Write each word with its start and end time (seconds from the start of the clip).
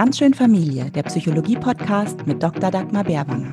Ganz 0.00 0.16
schön 0.16 0.32
Familie, 0.32 0.90
der 0.90 1.02
Psychologie-Podcast 1.02 2.26
mit 2.26 2.42
Dr. 2.42 2.70
Dagmar 2.70 3.04
Bärwanger. 3.04 3.52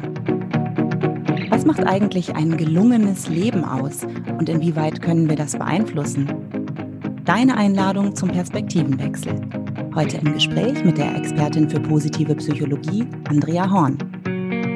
Was 1.49 1.65
macht 1.65 1.85
eigentlich 1.85 2.37
ein 2.37 2.55
gelungenes 2.55 3.27
Leben 3.27 3.65
aus 3.65 4.05
und 4.39 4.47
inwieweit 4.47 5.01
können 5.01 5.27
wir 5.27 5.35
das 5.35 5.57
beeinflussen? 5.57 6.31
Deine 7.25 7.57
Einladung 7.57 8.15
zum 8.15 8.29
Perspektivenwechsel. 8.29 9.41
Heute 9.93 10.19
im 10.19 10.35
Gespräch 10.35 10.85
mit 10.85 10.97
der 10.97 11.17
Expertin 11.17 11.69
für 11.69 11.81
positive 11.81 12.33
Psychologie, 12.35 13.05
Andrea 13.27 13.69
Horn. 13.69 13.97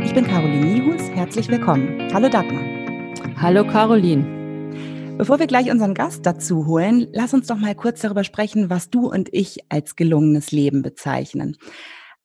Ich 0.03 0.13
bin 0.13 0.27
Caroline 0.27 0.65
Nihus, 0.65 1.03
herzlich 1.13 1.47
willkommen. 1.47 2.09
Hallo 2.13 2.27
Dagmar. 2.27 2.65
Hallo 3.37 3.65
Caroline. 3.65 4.40
Bevor 5.21 5.37
wir 5.37 5.45
gleich 5.45 5.69
unseren 5.69 5.93
Gast 5.93 6.25
dazu 6.25 6.65
holen, 6.65 7.07
lass 7.13 7.35
uns 7.35 7.45
doch 7.45 7.55
mal 7.55 7.75
kurz 7.75 8.01
darüber 8.01 8.23
sprechen, 8.23 8.71
was 8.71 8.89
du 8.89 9.07
und 9.07 9.29
ich 9.31 9.59
als 9.69 9.95
gelungenes 9.95 10.49
Leben 10.49 10.81
bezeichnen. 10.81 11.57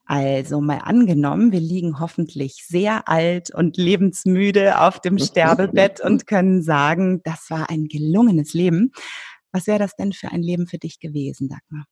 Also 0.06 0.62
mal 0.62 0.78
angenommen, 0.78 1.52
wir 1.52 1.60
liegen 1.60 2.00
hoffentlich 2.00 2.64
sehr 2.66 3.06
alt 3.06 3.54
und 3.54 3.76
lebensmüde 3.76 4.80
auf 4.80 4.98
dem 4.98 5.18
Sterbebett 5.18 6.00
und 6.00 6.26
können 6.26 6.62
sagen, 6.62 7.20
das 7.22 7.50
war 7.50 7.68
ein 7.68 7.88
gelungenes 7.88 8.54
Leben. 8.54 8.92
Was 9.52 9.66
wäre 9.66 9.78
das 9.78 9.94
denn 9.96 10.14
für 10.14 10.32
ein 10.32 10.40
Leben 10.40 10.66
für 10.66 10.78
dich 10.78 10.98
gewesen, 10.98 11.50
Dagmar? 11.50 11.84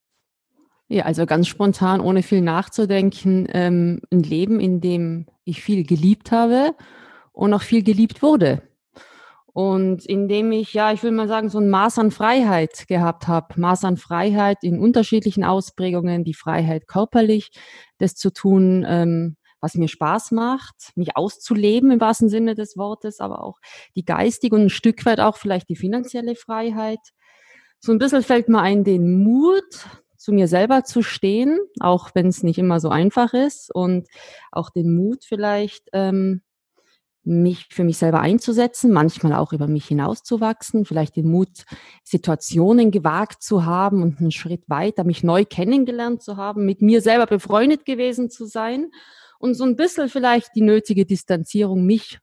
Ja, 0.89 1.05
also 1.05 1.27
ganz 1.27 1.49
spontan, 1.49 2.01
ohne 2.01 2.23
viel 2.23 2.41
nachzudenken, 2.41 3.47
ähm, 3.53 4.01
ein 4.11 4.23
Leben, 4.23 4.59
in 4.59 4.81
dem 4.81 5.27
ich 5.45 5.63
viel 5.63 5.85
geliebt 5.85 6.33
habe 6.33 6.75
und 7.33 7.53
auch 7.53 7.61
viel 7.61 7.83
geliebt 7.83 8.23
wurde. 8.23 8.63
Und 9.55 10.05
indem 10.05 10.51
ich, 10.51 10.75
ja, 10.75 10.93
ich 10.93 11.05
will 11.05 11.13
mal 11.13 11.29
sagen, 11.29 11.49
so 11.49 11.61
ein 11.61 11.71
Maß 11.71 12.01
an 12.01 12.11
Freiheit 12.11 12.89
gehabt 12.89 13.29
habe, 13.29 13.59
Maß 13.59 13.85
an 13.85 13.97
Freiheit 13.97 14.59
in 14.63 14.81
unterschiedlichen 14.81 15.45
Ausprägungen, 15.45 16.25
die 16.25 16.35
Freiheit 16.35 16.89
körperlich, 16.89 17.53
das 17.99 18.17
zu 18.17 18.33
tun, 18.33 18.85
ähm, 18.87 19.37
was 19.61 19.77
mir 19.77 19.87
Spaß 19.87 20.33
macht, 20.33 20.91
mich 20.97 21.17
auszuleben 21.17 21.93
im 21.93 22.01
wahrsten 22.01 22.29
Sinne 22.29 22.57
des 22.57 22.77
Wortes, 22.77 23.21
aber 23.21 23.45
auch 23.45 23.61
die 23.95 24.05
geistige 24.05 24.57
und 24.57 24.63
ein 24.63 24.71
Stück 24.71 25.07
weit 25.07 25.21
auch 25.21 25.37
vielleicht 25.37 25.69
die 25.69 25.77
finanzielle 25.77 26.35
Freiheit. 26.35 26.99
So 27.79 27.93
ein 27.93 27.99
bisschen 27.99 28.25
fällt 28.25 28.49
mir 28.49 28.61
ein, 28.61 28.83
den 28.83 29.23
Mut, 29.23 29.89
zu 30.17 30.33
mir 30.33 30.49
selber 30.49 30.85
zu 30.85 31.03
stehen, 31.03 31.61
auch 31.79 32.11
wenn 32.15 32.27
es 32.27 32.43
nicht 32.43 32.59
immer 32.59 32.81
so 32.81 32.89
einfach 32.89 33.35
ist 33.35 33.73
und 33.73 34.09
auch 34.51 34.71
den 34.71 34.97
Mut 34.97 35.25
vielleicht, 35.25 35.91
ähm, 35.93 36.43
mich 37.25 37.67
für 37.71 37.85
mich 37.85 37.99
selber 37.99 38.21
einzusetzen, 38.21 38.93
manchmal 38.93 39.35
auch 39.35 39.53
über 39.53 39.67
mich 39.67 39.87
hinauszuwachsen, 39.87 40.85
vielleicht 40.85 41.17
den 41.17 41.31
Mut, 41.31 41.65
Situationen 42.03 42.91
gewagt 42.91 43.43
zu 43.43 43.65
haben 43.65 44.03
und 44.03 44.21
einen 44.21 44.31
Schritt 44.31 44.69
weiter, 44.69 45.05
mich 45.05 45.25
neu 45.25 45.45
kennengelernt 45.45 46.23
zu 46.23 46.37
haben, 46.37 46.65
mit 46.65 46.83
mir 46.83 47.01
selber 47.01 47.27
befreundet 47.27 47.85
gewesen 47.85 48.31
zu 48.31 48.47
sein 48.47 48.91
und 49.39 49.55
so 49.55 49.65
ein 49.65 49.77
bisschen 49.77 50.09
vielleicht 50.09 50.51
die 50.55 50.63
nötige 50.63 51.07
Distanzierung 51.07 51.85
mich 51.85 52.19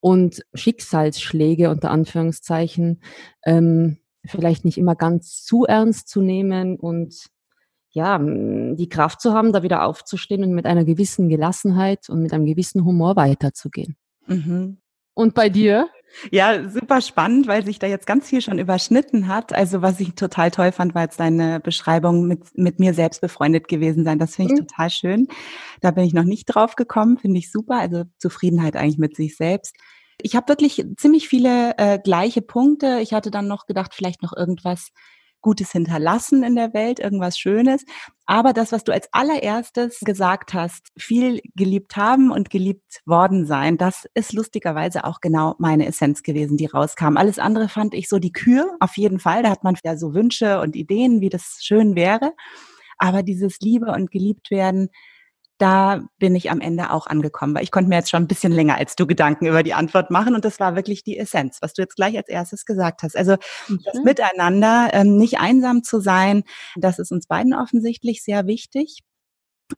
und 0.00 0.42
Schicksalsschläge 0.54 1.70
unter 1.70 1.90
Anführungszeichen 1.90 3.02
ähm, 3.44 3.98
vielleicht 4.24 4.64
nicht 4.64 4.78
immer 4.78 4.94
ganz 4.94 5.42
zu 5.44 5.64
ernst 5.64 6.08
zu 6.08 6.20
nehmen 6.20 6.76
und 6.76 7.26
ja, 7.90 8.18
die 8.18 8.88
Kraft 8.90 9.22
zu 9.22 9.32
haben, 9.32 9.54
da 9.54 9.62
wieder 9.62 9.86
aufzustehen 9.86 10.44
und 10.44 10.52
mit 10.52 10.66
einer 10.66 10.84
gewissen 10.84 11.30
Gelassenheit 11.30 12.10
und 12.10 12.20
mit 12.20 12.34
einem 12.34 12.44
gewissen 12.44 12.84
Humor 12.84 13.16
weiterzugehen. 13.16 13.96
Mhm. 14.26 14.78
Und 15.14 15.34
bei 15.34 15.48
dir? 15.48 15.88
Ja, 16.30 16.68
super 16.68 17.00
spannend, 17.00 17.46
weil 17.46 17.64
sich 17.64 17.78
da 17.78 17.86
jetzt 17.86 18.06
ganz 18.06 18.28
viel 18.28 18.40
schon 18.40 18.58
überschnitten 18.58 19.28
hat. 19.28 19.52
Also 19.52 19.82
was 19.82 20.00
ich 20.00 20.14
total 20.14 20.50
toll 20.50 20.72
fand, 20.72 20.94
war 20.94 21.02
jetzt 21.02 21.20
deine 21.20 21.60
Beschreibung 21.60 22.26
mit, 22.26 22.56
mit 22.56 22.78
mir 22.78 22.94
selbst 22.94 23.20
befreundet 23.20 23.68
gewesen 23.68 24.04
sein. 24.04 24.18
Das 24.18 24.36
finde 24.36 24.54
ich 24.54 24.60
mhm. 24.60 24.66
total 24.66 24.90
schön. 24.90 25.28
Da 25.80 25.90
bin 25.90 26.04
ich 26.04 26.14
noch 26.14 26.24
nicht 26.24 26.46
drauf 26.46 26.76
gekommen, 26.76 27.18
finde 27.18 27.38
ich 27.38 27.50
super. 27.50 27.78
Also 27.78 28.04
Zufriedenheit 28.18 28.76
eigentlich 28.76 28.98
mit 28.98 29.16
sich 29.16 29.36
selbst. 29.36 29.76
Ich 30.22 30.34
habe 30.34 30.48
wirklich 30.48 30.84
ziemlich 30.96 31.28
viele 31.28 31.76
äh, 31.76 31.98
gleiche 31.98 32.40
Punkte. 32.40 33.00
Ich 33.02 33.12
hatte 33.12 33.30
dann 33.30 33.48
noch 33.48 33.66
gedacht, 33.66 33.94
vielleicht 33.94 34.22
noch 34.22 34.34
irgendwas 34.34 34.90
Gutes 35.46 35.70
hinterlassen 35.70 36.42
in 36.42 36.56
der 36.56 36.74
Welt, 36.74 36.98
irgendwas 36.98 37.38
Schönes. 37.38 37.84
Aber 38.26 38.52
das, 38.52 38.72
was 38.72 38.82
du 38.82 38.92
als 38.92 39.08
allererstes 39.12 40.00
gesagt 40.00 40.54
hast, 40.54 40.88
viel 40.98 41.40
geliebt 41.54 41.96
haben 41.96 42.32
und 42.32 42.50
geliebt 42.50 43.00
worden 43.04 43.46
sein, 43.46 43.78
das 43.78 44.08
ist 44.14 44.32
lustigerweise 44.32 45.04
auch 45.04 45.20
genau 45.20 45.54
meine 45.60 45.86
Essenz 45.86 46.24
gewesen, 46.24 46.56
die 46.56 46.66
rauskam. 46.66 47.16
Alles 47.16 47.38
andere 47.38 47.68
fand 47.68 47.94
ich 47.94 48.08
so 48.08 48.18
die 48.18 48.32
Kür, 48.32 48.76
auf 48.80 48.96
jeden 48.96 49.20
Fall. 49.20 49.44
Da 49.44 49.50
hat 49.50 49.62
man 49.62 49.76
ja 49.84 49.96
so 49.96 50.14
Wünsche 50.14 50.60
und 50.60 50.74
Ideen, 50.74 51.20
wie 51.20 51.28
das 51.28 51.58
schön 51.60 51.94
wäre. 51.94 52.32
Aber 52.98 53.22
dieses 53.22 53.60
Liebe 53.60 53.92
und 53.92 54.10
geliebt 54.10 54.50
werden, 54.50 54.88
da 55.58 56.04
bin 56.18 56.34
ich 56.34 56.50
am 56.50 56.60
Ende 56.60 56.90
auch 56.90 57.06
angekommen, 57.06 57.54
weil 57.54 57.62
ich 57.62 57.70
konnte 57.70 57.88
mir 57.88 57.96
jetzt 57.96 58.10
schon 58.10 58.22
ein 58.22 58.28
bisschen 58.28 58.52
länger 58.52 58.76
als 58.76 58.96
du 58.96 59.06
Gedanken 59.06 59.46
über 59.46 59.62
die 59.62 59.74
Antwort 59.74 60.10
machen 60.10 60.34
und 60.34 60.44
das 60.44 60.60
war 60.60 60.76
wirklich 60.76 61.02
die 61.02 61.18
Essenz, 61.18 61.58
was 61.62 61.72
du 61.72 61.82
jetzt 61.82 61.96
gleich 61.96 62.16
als 62.16 62.28
erstes 62.28 62.64
gesagt 62.64 63.02
hast. 63.02 63.16
Also 63.16 63.36
mhm. 63.68 63.80
das 63.84 64.02
Miteinander, 64.02 64.90
ähm, 64.92 65.16
nicht 65.16 65.38
einsam 65.38 65.82
zu 65.82 66.00
sein, 66.00 66.44
das 66.76 66.98
ist 66.98 67.12
uns 67.12 67.26
beiden 67.26 67.54
offensichtlich 67.54 68.22
sehr 68.22 68.46
wichtig. 68.46 69.00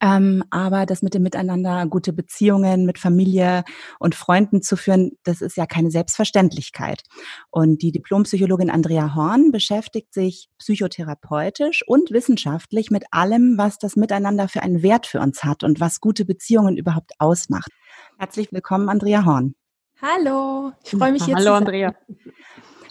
Ähm, 0.03 0.45
aber 0.51 0.85
das 0.85 1.03
mit 1.03 1.15
dem 1.15 1.23
Miteinander, 1.23 1.87
gute 1.87 2.13
Beziehungen 2.13 2.85
mit 2.85 2.99
Familie 2.99 3.65
und 3.99 4.15
Freunden 4.15 4.61
zu 4.63 4.77
führen, 4.77 5.13
das 5.25 5.41
ist 5.41 5.57
ja 5.57 5.67
keine 5.67 5.91
Selbstverständlichkeit. 5.91 7.03
Und 7.51 7.83
die 7.83 7.93
Diplompsychologin 7.93 8.71
Andrea 8.71 9.15
Horn 9.15 9.51
beschäftigt 9.51 10.13
sich 10.13 10.49
psychotherapeutisch 10.59 11.85
und 11.87 12.11
wissenschaftlich 12.11 12.91
mit 12.91 13.05
allem, 13.13 13.57
was 13.57 13.79
das 13.79 13.97
Miteinander 13.97 14.49
für 14.49 14.63
einen 14.63 14.83
Wert 14.83 15.07
für 15.07 15.21
uns 15.21 15.43
hat 15.43 15.65
und 15.65 15.81
was 15.81 16.01
gute 16.01 16.25
Beziehungen 16.25 16.77
überhaupt 16.77 17.13
ausmacht. 17.19 17.71
Herzlich 18.19 18.53
willkommen, 18.53 18.89
Andrea 18.89 19.25
Horn. 19.25 19.55
Hallo, 20.01 20.73
ich 20.85 20.91
freue 20.91 21.13
mich 21.13 21.27
jetzt. 21.27 21.39
Hallo, 21.39 21.55
Andrea. 21.55 21.95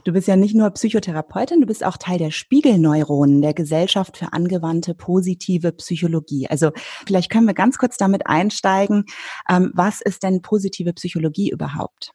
Du 0.08 0.14
bist 0.14 0.30
ja 0.30 0.38
nicht 0.38 0.56
nur 0.56 0.70
Psychotherapeutin, 0.70 1.60
du 1.60 1.68
bist 1.68 1.84
auch 1.84 1.98
Teil 1.98 2.18
der 2.18 2.32
Spiegelneuronen 2.32 3.42
der 3.42 3.54
Gesellschaft 3.54 4.16
für 4.16 4.32
angewandte 4.32 4.94
positive 4.94 5.74
Psychologie. 5.74 6.48
Also 6.48 6.72
vielleicht 7.06 7.30
können 7.30 7.46
wir 7.46 7.54
ganz 7.54 7.78
kurz 7.78 7.98
damit 7.98 8.26
einsteigen. 8.26 9.04
Ähm, 9.50 9.74
was 9.74 10.00
ist 10.00 10.24
denn 10.24 10.42
positive 10.42 10.94
Psychologie 10.94 11.50
überhaupt? 11.50 12.14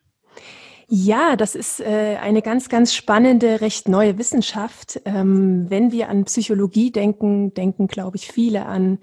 Ja, 0.88 1.36
das 1.36 1.54
ist 1.54 1.80
äh, 1.80 2.16
eine 2.18 2.40
ganz, 2.40 2.70
ganz 2.70 2.94
spannende, 2.94 3.60
recht 3.60 3.90
neue 3.90 4.16
Wissenschaft. 4.16 5.02
Ähm, 5.04 5.66
wenn 5.68 5.92
wir 5.92 6.08
an 6.08 6.24
Psychologie 6.24 6.92
denken, 6.92 7.52
denken, 7.52 7.88
glaube 7.88 8.16
ich, 8.16 8.28
viele 8.28 8.64
an 8.64 9.00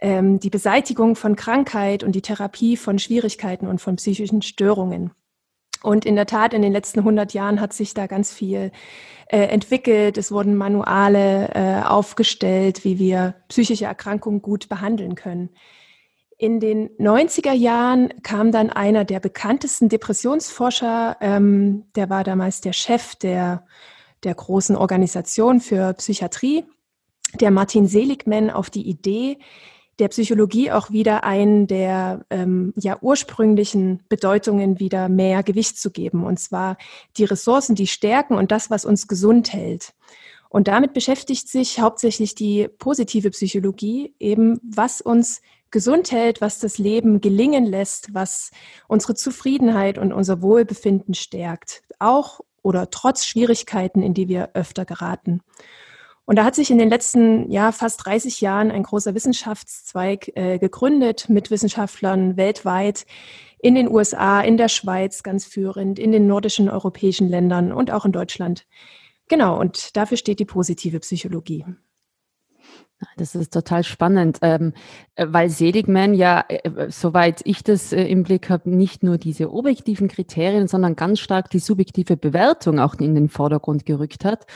ähm, 0.00 0.40
die 0.40 0.50
Beseitigung 0.50 1.14
von 1.14 1.36
Krankheit 1.36 2.02
und 2.02 2.16
die 2.16 2.22
Therapie 2.22 2.76
von 2.76 2.98
Schwierigkeiten 2.98 3.68
und 3.68 3.80
von 3.80 3.94
psychischen 3.94 4.42
Störungen. 4.42 5.12
Und 5.86 6.04
in 6.04 6.16
der 6.16 6.26
Tat, 6.26 6.52
in 6.52 6.62
den 6.62 6.72
letzten 6.72 6.98
100 6.98 7.32
Jahren 7.32 7.60
hat 7.60 7.72
sich 7.72 7.94
da 7.94 8.08
ganz 8.08 8.32
viel 8.32 8.72
äh, 9.28 9.38
entwickelt. 9.38 10.18
Es 10.18 10.32
wurden 10.32 10.56
Manuale 10.56 11.48
äh, 11.54 11.86
aufgestellt, 11.86 12.82
wie 12.82 12.98
wir 12.98 13.36
psychische 13.46 13.84
Erkrankungen 13.84 14.42
gut 14.42 14.68
behandeln 14.68 15.14
können. 15.14 15.50
In 16.38 16.58
den 16.58 16.90
90er 16.98 17.52
Jahren 17.52 18.20
kam 18.24 18.50
dann 18.50 18.70
einer 18.70 19.04
der 19.04 19.20
bekanntesten 19.20 19.88
Depressionsforscher, 19.88 21.18
ähm, 21.20 21.84
der 21.94 22.10
war 22.10 22.24
damals 22.24 22.60
der 22.60 22.72
Chef 22.72 23.14
der, 23.14 23.64
der 24.24 24.34
großen 24.34 24.74
Organisation 24.74 25.60
für 25.60 25.94
Psychiatrie, 25.94 26.64
der 27.40 27.52
Martin 27.52 27.86
Seligman, 27.86 28.50
auf 28.50 28.70
die 28.70 28.88
Idee, 28.88 29.38
der 29.98 30.08
Psychologie 30.08 30.70
auch 30.70 30.90
wieder 30.90 31.24
einen 31.24 31.66
der 31.66 32.24
ähm, 32.30 32.72
ja, 32.76 32.98
ursprünglichen 33.00 34.02
Bedeutungen 34.08 34.78
wieder 34.78 35.08
mehr 35.08 35.42
Gewicht 35.42 35.78
zu 35.78 35.90
geben. 35.90 36.24
Und 36.24 36.38
zwar 36.38 36.76
die 37.16 37.24
Ressourcen, 37.24 37.74
die 37.74 37.86
Stärken 37.86 38.34
und 38.34 38.52
das, 38.52 38.70
was 38.70 38.84
uns 38.84 39.08
gesund 39.08 39.52
hält. 39.52 39.94
Und 40.48 40.68
damit 40.68 40.92
beschäftigt 40.92 41.48
sich 41.48 41.80
hauptsächlich 41.80 42.34
die 42.34 42.68
positive 42.78 43.30
Psychologie, 43.30 44.14
eben 44.18 44.60
was 44.62 45.00
uns 45.00 45.40
gesund 45.70 46.12
hält, 46.12 46.40
was 46.40 46.58
das 46.58 46.78
Leben 46.78 47.20
gelingen 47.20 47.64
lässt, 47.64 48.14
was 48.14 48.50
unsere 48.88 49.14
Zufriedenheit 49.14 49.98
und 49.98 50.12
unser 50.12 50.42
Wohlbefinden 50.42 51.14
stärkt. 51.14 51.82
Auch 51.98 52.40
oder 52.62 52.90
trotz 52.90 53.26
Schwierigkeiten, 53.26 54.02
in 54.02 54.14
die 54.14 54.28
wir 54.28 54.50
öfter 54.54 54.84
geraten. 54.84 55.40
Und 56.26 56.36
da 56.36 56.44
hat 56.44 56.56
sich 56.56 56.70
in 56.70 56.78
den 56.78 56.90
letzten 56.90 57.50
ja, 57.50 57.72
fast 57.72 58.04
30 58.04 58.40
Jahren 58.40 58.72
ein 58.72 58.82
großer 58.82 59.14
Wissenschaftszweig 59.14 60.32
äh, 60.34 60.58
gegründet 60.58 61.28
mit 61.28 61.50
Wissenschaftlern 61.50 62.36
weltweit 62.36 63.06
in 63.58 63.76
den 63.76 63.88
USA, 63.88 64.40
in 64.40 64.56
der 64.56 64.68
Schweiz 64.68 65.22
ganz 65.22 65.44
führend, 65.46 65.98
in 65.98 66.12
den 66.12 66.26
nordischen 66.26 66.68
europäischen 66.68 67.28
Ländern 67.28 67.72
und 67.72 67.92
auch 67.92 68.04
in 68.04 68.12
Deutschland. 68.12 68.66
Genau, 69.28 69.58
und 69.58 69.96
dafür 69.96 70.16
steht 70.16 70.40
die 70.40 70.44
positive 70.44 71.00
Psychologie. 71.00 71.64
Das 73.16 73.34
ist 73.34 73.52
total 73.52 73.84
spannend. 73.84 74.38
Ähm, 74.42 74.72
Äh, 75.16 75.26
weil 75.30 75.48
Seligman 75.50 76.14
ja, 76.14 76.44
äh, 76.48 76.68
äh, 76.68 76.90
soweit 76.90 77.40
ich 77.44 77.64
das 77.64 77.92
im 77.92 78.22
Blick 78.22 78.50
habe, 78.50 78.70
nicht 78.70 79.02
nur 79.02 79.18
diese 79.18 79.50
objektiven 79.50 80.08
Kriterien, 80.08 80.68
sondern 80.68 80.94
ganz 80.94 81.20
stark 81.20 81.50
die 81.50 81.58
subjektive 81.58 82.16
Bewertung 82.16 82.78
auch 82.78 82.94
in 82.94 83.14
den 83.14 83.28
Vordergrund 83.28 83.86
gerückt 83.86 84.24
hat 84.24 84.46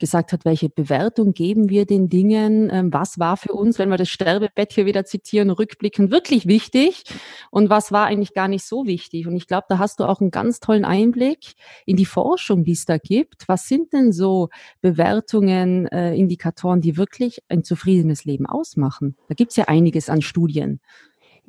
gesagt 0.00 0.32
hat, 0.32 0.44
welche 0.44 0.68
Bewertung 0.68 1.32
geben 1.32 1.68
wir 1.68 1.84
den 1.84 2.08
Dingen, 2.08 2.70
ähm, 2.72 2.92
was 2.92 3.18
war 3.18 3.36
für 3.36 3.52
uns, 3.52 3.78
wenn 3.78 3.90
wir 3.90 3.98
das 3.98 4.08
Sterbebett 4.08 4.72
hier 4.72 4.86
wieder 4.86 5.04
zitieren, 5.04 5.50
rückblickend 5.50 6.10
wirklich 6.10 6.46
wichtig 6.46 7.04
und 7.50 7.70
was 7.70 7.92
war 7.92 8.06
eigentlich 8.06 8.34
gar 8.34 8.48
nicht 8.48 8.64
so 8.64 8.86
wichtig. 8.86 9.26
Und 9.28 9.36
ich 9.36 9.46
glaube, 9.46 9.66
da 9.68 9.78
hast 9.78 10.00
du 10.00 10.04
auch 10.04 10.20
einen 10.20 10.30
ganz 10.30 10.58
tollen 10.58 10.84
Einblick 10.84 11.54
in 11.86 11.96
die 11.96 12.06
Forschung, 12.06 12.64
die 12.64 12.72
es 12.72 12.86
da 12.86 12.98
gibt. 12.98 13.46
Was 13.46 13.68
sind 13.68 13.92
denn 13.92 14.12
so 14.12 14.48
Bewertungen, 14.80 15.86
Indikatoren, 15.86 16.80
die 16.80 16.96
wirklich 16.96 17.42
ein 17.48 17.62
zufriedenes 17.90 18.24
Leben 18.24 18.46
ausmachen? 18.46 19.16
Da 19.28 19.34
gibt 19.34 19.50
es 19.50 19.56
ja 19.56 19.64
einiges 19.64 20.08
an 20.08 20.22
Studien. 20.22 20.80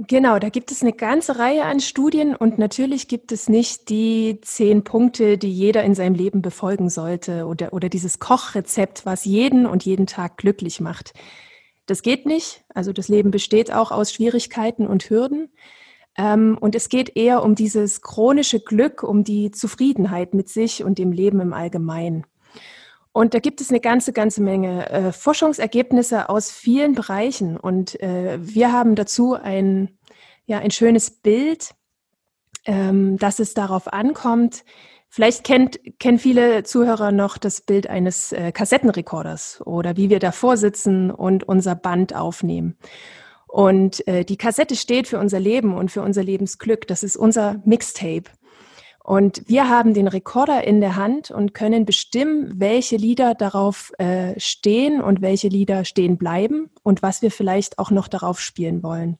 Genau, 0.08 0.40
da 0.40 0.50
gibt 0.50 0.72
es 0.72 0.82
eine 0.82 0.94
ganze 0.94 1.38
Reihe 1.38 1.64
an 1.64 1.80
Studien 1.80 2.36
und 2.36 2.58
natürlich 2.58 3.08
gibt 3.08 3.32
es 3.32 3.50
nicht 3.50 3.90
die 3.90 4.40
zehn 4.42 4.84
Punkte, 4.84 5.38
die 5.38 5.52
jeder 5.52 5.84
in 5.84 5.94
seinem 5.94 6.16
Leben 6.16 6.42
befolgen 6.42 6.90
sollte 6.90 7.46
oder, 7.46 7.74
oder 7.74 7.88
dieses 7.88 8.18
Kochrezept, 8.18 9.06
was 9.06 9.26
jeden 9.26 9.68
und 9.68 9.86
jeden 9.86 10.08
Tag 10.08 10.38
glücklich 10.38 10.80
macht. 10.80 11.14
Das 11.86 12.02
geht 12.02 12.26
nicht. 12.26 12.64
Also 12.74 12.94
das 12.94 13.10
Leben 13.10 13.30
besteht 13.30 13.72
auch 13.72 13.92
aus 13.92 14.12
Schwierigkeiten 14.12 14.88
und 14.88 15.10
Hürden. 15.10 15.50
Ähm, 16.18 16.58
und 16.60 16.74
es 16.74 16.90
geht 16.90 17.16
eher 17.16 17.44
um 17.44 17.54
dieses 17.54 18.02
chronische 18.02 18.60
Glück, 18.60 19.04
um 19.04 19.24
die 19.24 19.52
Zufriedenheit 19.52 20.34
mit 20.34 20.50
sich 20.50 20.84
und 20.84 20.98
dem 20.98 21.12
Leben 21.12 21.42
im 21.42 21.54
Allgemeinen. 21.54 22.26
Und 23.14 23.34
da 23.34 23.40
gibt 23.40 23.60
es 23.60 23.70
eine 23.70 23.82
ganze, 23.82 24.14
ganze 24.14 24.42
Menge 24.42 24.90
äh, 24.90 25.12
Forschungsergebnisse 25.12 26.30
aus 26.30 26.50
vielen 26.50 26.94
Bereichen. 26.96 27.58
Und 27.58 28.00
äh, 28.02 28.38
wir 28.40 28.72
haben 28.72 28.96
dazu 28.96 29.34
ein, 29.34 29.98
ja, 30.46 30.60
ein 30.60 30.72
schönes 30.72 31.10
Bild, 31.10 31.76
ähm, 32.66 33.18
dass 33.18 33.40
es 33.40 33.54
darauf 33.54 33.92
ankommt. 33.92 34.64
Vielleicht 35.10 35.44
kennt, 35.44 35.78
kennen 36.00 36.20
viele 36.20 36.64
Zuhörer 36.64 37.12
noch 37.12 37.38
das 37.38 37.60
Bild 37.60 37.88
eines 37.88 38.32
äh, 38.32 38.54
Kassettenrekorders 38.54 39.62
oder 39.66 39.98
wie 39.98 40.10
wir 40.10 40.20
davor 40.20 40.56
sitzen 40.56 41.12
und 41.12 41.44
unser 41.44 41.76
Band 41.76 42.16
aufnehmen. 42.16 42.78
Und 43.52 44.08
äh, 44.08 44.24
die 44.24 44.38
Kassette 44.38 44.78
steht 44.78 45.10
für 45.10 45.20
unser 45.20 45.42
Leben 45.42 45.76
und 45.76 45.92
für 45.92 46.02
unser 46.02 46.24
Lebensglück. 46.24 46.88
Das 46.88 47.04
ist 47.04 47.18
unser 47.18 47.62
Mixtape. 47.66 48.32
Und 49.12 49.44
wir 49.46 49.68
haben 49.68 49.94
den 49.94 50.08
Rekorder 50.08 50.64
in 50.64 50.80
der 50.80 50.96
Hand 50.96 51.32
und 51.32 51.54
können 51.54 51.84
bestimmen, 51.84 52.54
welche 52.62 52.96
Lieder 52.96 53.36
darauf 53.36 53.92
äh, 53.98 54.40
stehen 54.40 55.02
und 55.02 55.22
welche 55.22 55.50
Lieder 55.50 55.84
stehen 55.84 56.18
bleiben 56.18 56.70
und 56.82 57.02
was 57.02 57.22
wir 57.22 57.30
vielleicht 57.30 57.78
auch 57.78 57.92
noch 57.92 58.08
darauf 58.08 58.40
spielen 58.40 58.84
wollen. 58.84 59.18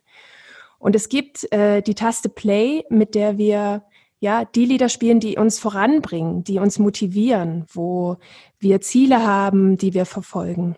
Und 0.80 0.96
es 0.96 1.10
gibt 1.10 1.52
äh, 1.52 1.82
die 1.82 1.94
Taste 1.94 2.30
Play, 2.30 2.86
mit 2.90 3.16
der 3.16 3.38
wir 3.38 3.84
ja 4.22 4.46
die 4.46 4.64
Lieder 4.64 4.88
spielen, 4.88 5.20
die 5.20 5.36
uns 5.36 5.60
voranbringen, 5.60 6.46
die 6.46 6.60
uns 6.60 6.80
motivieren, 6.80 7.66
wo 7.74 8.16
wir 8.60 8.80
Ziele 8.80 9.28
haben, 9.28 9.76
die 9.76 9.94
wir 9.94 10.06
verfolgen. 10.06 10.78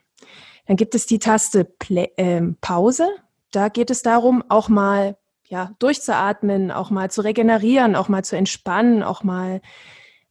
Dann 0.65 0.75
gibt 0.75 0.95
es 0.95 1.05
die 1.05 1.19
Taste 1.19 1.65
Play, 1.65 2.09
äh, 2.17 2.41
Pause. 2.61 3.07
Da 3.51 3.69
geht 3.69 3.91
es 3.91 4.01
darum, 4.01 4.43
auch 4.49 4.69
mal 4.69 5.17
ja, 5.53 5.75
durchzuatmen, 5.77 6.71
auch 6.71 6.89
mal 6.89 7.11
zu 7.11 7.21
regenerieren, 7.21 7.95
auch 7.95 8.09
mal 8.09 8.23
zu 8.23 8.35
entspannen, 8.35 9.03
auch 9.03 9.21
mal 9.21 9.61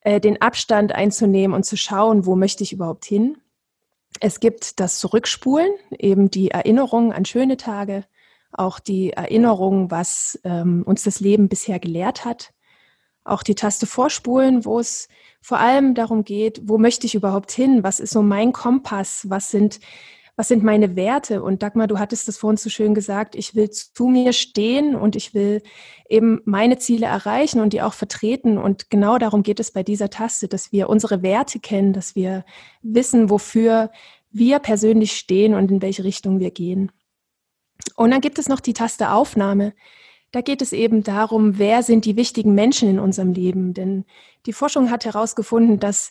äh, 0.00 0.19
den 0.19 0.42
Abstand 0.42 0.90
einzunehmen 0.90 1.54
und 1.54 1.62
zu 1.62 1.76
schauen, 1.76 2.26
wo 2.26 2.34
möchte 2.34 2.64
ich 2.64 2.72
überhaupt 2.72 3.04
hin. 3.04 3.38
Es 4.19 4.40
gibt 4.40 4.80
das 4.80 4.98
Zurückspulen, 4.98 5.70
eben 5.96 6.28
die 6.28 6.50
Erinnerung 6.50 7.12
an 7.12 7.24
schöne 7.24 7.56
Tage, 7.56 8.04
auch 8.50 8.80
die 8.80 9.12
Erinnerung, 9.12 9.92
was 9.92 10.40
ähm, 10.42 10.82
uns 10.84 11.04
das 11.04 11.20
Leben 11.20 11.48
bisher 11.48 11.78
gelehrt 11.78 12.25
hat. 12.25 12.52
Auch 13.22 13.44
die 13.44 13.54
Taste 13.54 13.86
Vorspulen, 13.86 14.64
wo 14.64 14.80
es 14.80 15.06
vor 15.40 15.60
allem 15.60 15.94
darum 15.94 16.25
geht, 16.25 16.62
wo 16.64 16.78
möchte 16.78 17.06
ich 17.06 17.14
überhaupt 17.14 17.52
hin? 17.52 17.84
Was 17.84 18.00
ist 18.00 18.10
so 18.10 18.22
mein 18.22 18.52
Kompass? 18.52 19.30
Was 19.30 19.52
sind 19.52 19.78
was 20.37 20.49
sind 20.49 20.64
meine 20.64 20.96
Werte? 20.96 21.43
Und 21.43 21.62
Dagmar, 21.62 21.87
du 21.87 21.99
hattest 21.99 22.26
das 22.26 22.38
vorhin 22.38 22.56
so 22.56 22.70
schön 22.70 22.94
gesagt, 22.94 23.34
ich 23.34 23.55
will 23.55 23.70
zu 23.70 24.08
mir 24.08 24.32
stehen 24.32 24.96
und 24.96 25.14
ich 25.14 25.34
will 25.34 25.62
eben 26.08 26.40
meine 26.44 26.79
Ziele 26.79 27.06
erreichen 27.06 27.61
und 27.61 27.75
die 27.75 27.82
auch 27.82 27.93
vertreten. 27.93 28.56
Und 28.56 28.88
genau 28.88 29.19
darum 29.19 29.43
geht 29.43 29.61
es 29.61 29.73
bei 29.73 29.82
dieser 29.82 30.08
Taste, 30.08 30.49
dass 30.49 30.73
wir 30.73 30.88
unsere 30.88 31.23
Werte 31.23 31.61
kennen, 31.61 31.93
dass 31.93 32.14
wir 32.14 32.44
wissen, 32.81 33.29
wofür 33.29 33.90
wir 34.31 34.58
persönlich 34.58 35.12
stehen 35.12 35.52
und 35.52 35.70
in 35.70 35.82
welche 35.82 36.05
Richtung 36.05 36.40
wir 36.40 36.50
gehen. 36.50 36.90
Und 37.96 38.11
dann 38.11 38.23
gibt 38.23 38.38
es 38.38 38.49
noch 38.49 38.61
die 38.61 38.73
Taste 38.73 39.11
Aufnahme. 39.11 39.75
Da 40.31 40.40
geht 40.40 40.62
es 40.62 40.73
eben 40.73 41.02
darum, 41.02 41.58
wer 41.58 41.82
sind 41.82 42.06
die 42.06 42.17
wichtigen 42.17 42.55
Menschen 42.55 42.88
in 42.88 42.99
unserem 42.99 43.35
Leben. 43.35 43.75
Denn 43.75 44.06
die 44.46 44.55
Forschung 44.55 44.90
hat 44.90 45.05
herausgefunden, 45.05 45.78
dass 45.78 46.11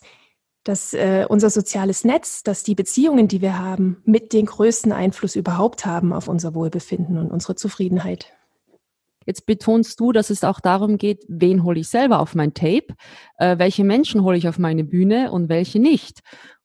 dass 0.64 0.94
äh, 0.94 1.26
unser 1.28 1.50
soziales 1.50 2.04
Netz, 2.04 2.42
dass 2.42 2.62
die 2.62 2.74
Beziehungen, 2.74 3.28
die 3.28 3.40
wir 3.40 3.58
haben, 3.58 4.00
mit 4.04 4.32
den 4.32 4.46
größten 4.46 4.92
Einfluss 4.92 5.36
überhaupt 5.36 5.86
haben 5.86 6.12
auf 6.12 6.28
unser 6.28 6.54
Wohlbefinden 6.54 7.18
und 7.18 7.30
unsere 7.30 7.56
Zufriedenheit. 7.56 8.32
Jetzt 9.26 9.46
betonst 9.46 10.00
du, 10.00 10.12
dass 10.12 10.30
es 10.30 10.44
auch 10.44 10.60
darum 10.60 10.98
geht, 10.98 11.24
wen 11.28 11.62
hole 11.62 11.80
ich 11.80 11.88
selber 11.88 12.20
auf 12.20 12.34
mein 12.34 12.54
Tape, 12.54 12.94
äh, 13.38 13.58
welche 13.58 13.84
Menschen 13.84 14.22
hole 14.22 14.36
ich 14.36 14.48
auf 14.48 14.58
meine 14.58 14.84
Bühne 14.84 15.30
und 15.32 15.48
welche 15.48 15.78
nicht. 15.78 16.20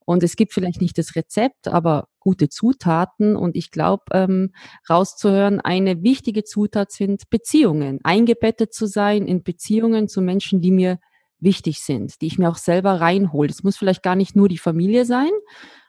Und 0.06 0.24
es 0.24 0.38
gibt 0.38 0.54
vielleicht 0.54 0.80
nicht 0.80 0.98
das 0.98 1.16
Rezept, 1.16 1.68
aber 1.68 2.08
gute 2.20 2.48
Zutaten. 2.48 3.36
Und 3.36 3.58
ich 3.58 3.72
glaube, 3.72 4.06
ähm, 4.14 4.54
rauszuhören, 4.90 5.60
eine 5.60 6.02
wichtige 6.02 6.46
Zutat 6.46 6.94
sind 6.94 7.30
Beziehungen. 7.30 8.00
Eingebettet 8.04 8.74
zu 8.74 8.86
sein 8.86 9.28
in 9.28 9.44
Beziehungen 9.44 10.08
zu 10.08 10.22
Menschen, 10.22 10.62
die 10.62 10.72
mir 10.72 11.00
wichtig 11.40 11.82
sind, 11.82 12.22
die 12.22 12.28
ich 12.28 12.38
mir 12.38 12.50
auch 12.50 12.58
selber 12.58 13.00
reinhole. 13.02 13.50
Es 13.50 13.64
muss 13.64 13.78
vielleicht 13.78 14.04
gar 14.04 14.16
nicht 14.16 14.36
nur 14.36 14.50
die 14.50 14.58
Familie 14.58 15.06
sein, 15.06 15.30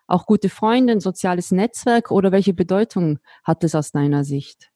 auch 0.07 0.27
gute 0.27 0.49
Freunde, 0.49 0.95
ein 0.95 1.01
soziales 1.01 1.51
Netzwerk 1.51 2.11
oder 2.11 2.33
welche 2.33 2.55
Bedeutung 2.55 3.19
hat 3.45 3.63
es 3.65 3.75
aus 3.75 3.93
deiner 3.93 4.25
Sicht? 4.25 4.71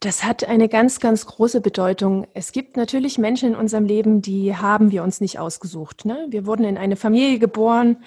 Das 0.00 0.24
hat 0.24 0.44
eine 0.44 0.68
ganz, 0.68 1.00
ganz 1.00 1.24
große 1.26 1.60
Bedeutung. 1.60 2.26
Es 2.34 2.52
gibt 2.52 2.76
natürlich 2.76 3.18
Menschen 3.18 3.50
in 3.50 3.56
unserem 3.56 3.86
Leben, 3.86 4.20
die 4.20 4.54
haben 4.54 4.90
wir 4.90 5.02
uns 5.02 5.20
nicht 5.20 5.38
ausgesucht. 5.38 6.04
Ne? 6.04 6.26
Wir 6.28 6.44
wurden 6.44 6.64
in 6.64 6.76
eine 6.76 6.96
Familie 6.96 7.38
geboren, 7.38 8.04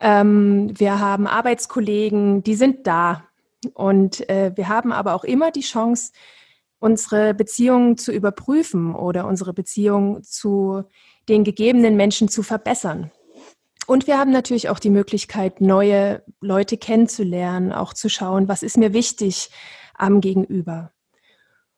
ähm, 0.00 0.78
wir 0.78 1.00
haben 1.00 1.26
Arbeitskollegen, 1.26 2.42
die 2.42 2.54
sind 2.54 2.86
da. 2.86 3.24
Und 3.72 4.28
äh, 4.28 4.52
wir 4.54 4.68
haben 4.68 4.92
aber 4.92 5.14
auch 5.14 5.24
immer 5.24 5.50
die 5.50 5.62
Chance, 5.62 6.12
unsere 6.84 7.32
Beziehung 7.32 7.96
zu 7.96 8.12
überprüfen 8.12 8.94
oder 8.94 9.26
unsere 9.26 9.54
Beziehung 9.54 10.22
zu 10.22 10.84
den 11.30 11.42
gegebenen 11.42 11.96
Menschen 11.96 12.28
zu 12.28 12.42
verbessern. 12.42 13.10
Und 13.86 14.06
wir 14.06 14.18
haben 14.18 14.32
natürlich 14.32 14.68
auch 14.68 14.78
die 14.78 14.90
Möglichkeit, 14.90 15.62
neue 15.62 16.22
Leute 16.42 16.76
kennenzulernen, 16.76 17.72
auch 17.72 17.94
zu 17.94 18.10
schauen, 18.10 18.48
was 18.48 18.62
ist 18.62 18.76
mir 18.76 18.92
wichtig 18.92 19.48
am 19.94 20.20
Gegenüber. 20.20 20.92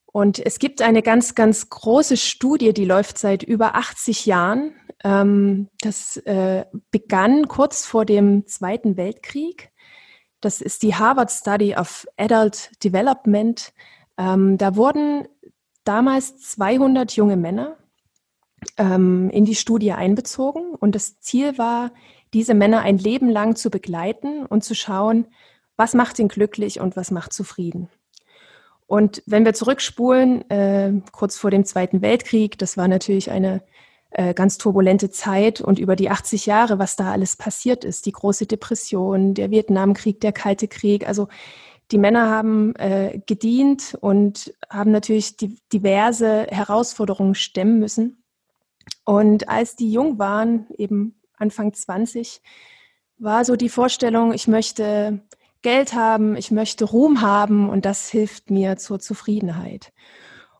Und 0.06 0.44
es 0.44 0.58
gibt 0.58 0.82
eine 0.82 1.02
ganz, 1.02 1.36
ganz 1.36 1.70
große 1.70 2.16
Studie, 2.16 2.72
die 2.72 2.84
läuft 2.84 3.16
seit 3.16 3.44
über 3.44 3.76
80 3.76 4.26
Jahren. 4.26 4.72
Ähm, 5.04 5.68
das 5.82 6.16
äh, 6.16 6.64
begann 6.90 7.46
kurz 7.46 7.86
vor 7.86 8.06
dem 8.06 8.46
Zweiten 8.48 8.96
Weltkrieg. 8.96 9.70
Das 10.40 10.60
ist 10.60 10.82
die 10.82 10.96
Harvard 10.96 11.30
Study 11.30 11.76
of 11.76 12.08
Adult 12.16 12.70
Development. 12.82 13.72
Ähm, 14.18 14.58
da 14.58 14.76
wurden 14.76 15.28
damals 15.84 16.38
200 16.38 17.12
junge 17.12 17.36
Männer 17.36 17.76
ähm, 18.76 19.30
in 19.30 19.44
die 19.44 19.54
Studie 19.54 19.92
einbezogen. 19.92 20.74
Und 20.74 20.94
das 20.94 21.20
Ziel 21.20 21.58
war, 21.58 21.92
diese 22.34 22.54
Männer 22.54 22.80
ein 22.80 22.98
Leben 22.98 23.30
lang 23.30 23.56
zu 23.56 23.70
begleiten 23.70 24.44
und 24.46 24.64
zu 24.64 24.74
schauen, 24.74 25.26
was 25.76 25.94
macht 25.94 26.18
ihn 26.18 26.28
glücklich 26.28 26.80
und 26.80 26.96
was 26.96 27.10
macht 27.10 27.32
zufrieden. 27.32 27.88
Und 28.86 29.22
wenn 29.26 29.44
wir 29.44 29.52
zurückspulen, 29.52 30.48
äh, 30.50 30.92
kurz 31.12 31.36
vor 31.36 31.50
dem 31.50 31.64
Zweiten 31.64 32.02
Weltkrieg, 32.02 32.58
das 32.58 32.76
war 32.76 32.88
natürlich 32.88 33.30
eine 33.30 33.62
äh, 34.10 34.32
ganz 34.32 34.58
turbulente 34.58 35.10
Zeit 35.10 35.60
und 35.60 35.78
über 35.78 35.96
die 35.96 36.08
80 36.08 36.46
Jahre, 36.46 36.78
was 36.78 36.96
da 36.96 37.10
alles 37.10 37.36
passiert 37.36 37.84
ist, 37.84 38.06
die 38.06 38.12
große 38.12 38.46
Depression, 38.46 39.34
der 39.34 39.50
Vietnamkrieg, 39.50 40.20
der 40.20 40.32
Kalte 40.32 40.68
Krieg, 40.68 41.06
also 41.06 41.28
die 41.92 41.98
Männer 41.98 42.28
haben 42.28 42.74
äh, 42.76 43.20
gedient 43.26 43.96
und 44.00 44.52
haben 44.68 44.90
natürlich 44.90 45.36
die, 45.36 45.58
diverse 45.72 46.46
Herausforderungen 46.48 47.34
stemmen 47.34 47.78
müssen. 47.78 48.22
Und 49.04 49.48
als 49.48 49.76
die 49.76 49.90
jung 49.90 50.18
waren, 50.18 50.66
eben 50.76 51.20
Anfang 51.36 51.72
20, 51.72 52.42
war 53.18 53.44
so 53.44 53.56
die 53.56 53.68
Vorstellung, 53.68 54.32
ich 54.32 54.48
möchte 54.48 55.20
Geld 55.62 55.94
haben, 55.94 56.36
ich 56.36 56.50
möchte 56.50 56.84
Ruhm 56.84 57.20
haben 57.22 57.68
und 57.68 57.84
das 57.84 58.08
hilft 58.08 58.50
mir 58.50 58.76
zur 58.76 58.98
Zufriedenheit. 58.98 59.92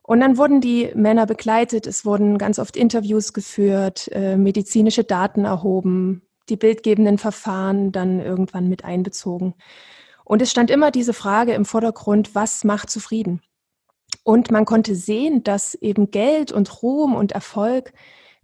Und 0.01 0.21
dann 0.21 0.37
wurden 0.37 0.61
die 0.61 0.91
Männer 0.95 1.25
begleitet, 1.25 1.85
es 1.85 2.05
wurden 2.05 2.37
ganz 2.37 2.59
oft 2.59 2.77
Interviews 2.77 3.33
geführt, 3.33 4.09
äh, 4.13 4.37
medizinische 4.37 5.03
Daten 5.03 5.43
erhoben, 5.43 6.21
die 6.47 6.55
bildgebenden 6.55 7.17
Verfahren 7.17 7.91
dann 7.91 8.21
irgendwann 8.21 8.69
mit 8.69 8.85
einbezogen. 8.85 9.53
Und 10.27 10.41
es 10.41 10.51
stand 10.51 10.69
immer 10.69 10.91
diese 10.91 11.13
Frage 11.13 11.53
im 11.53 11.63
Vordergrund, 11.63 12.35
was 12.35 12.65
macht 12.65 12.89
zufrieden? 12.89 13.39
Und 14.23 14.51
man 14.51 14.65
konnte 14.65 14.93
sehen, 14.93 15.41
dass 15.41 15.73
eben 15.73 16.11
Geld 16.11 16.51
und 16.51 16.83
Ruhm 16.83 17.15
und 17.15 17.31
Erfolg 17.31 17.93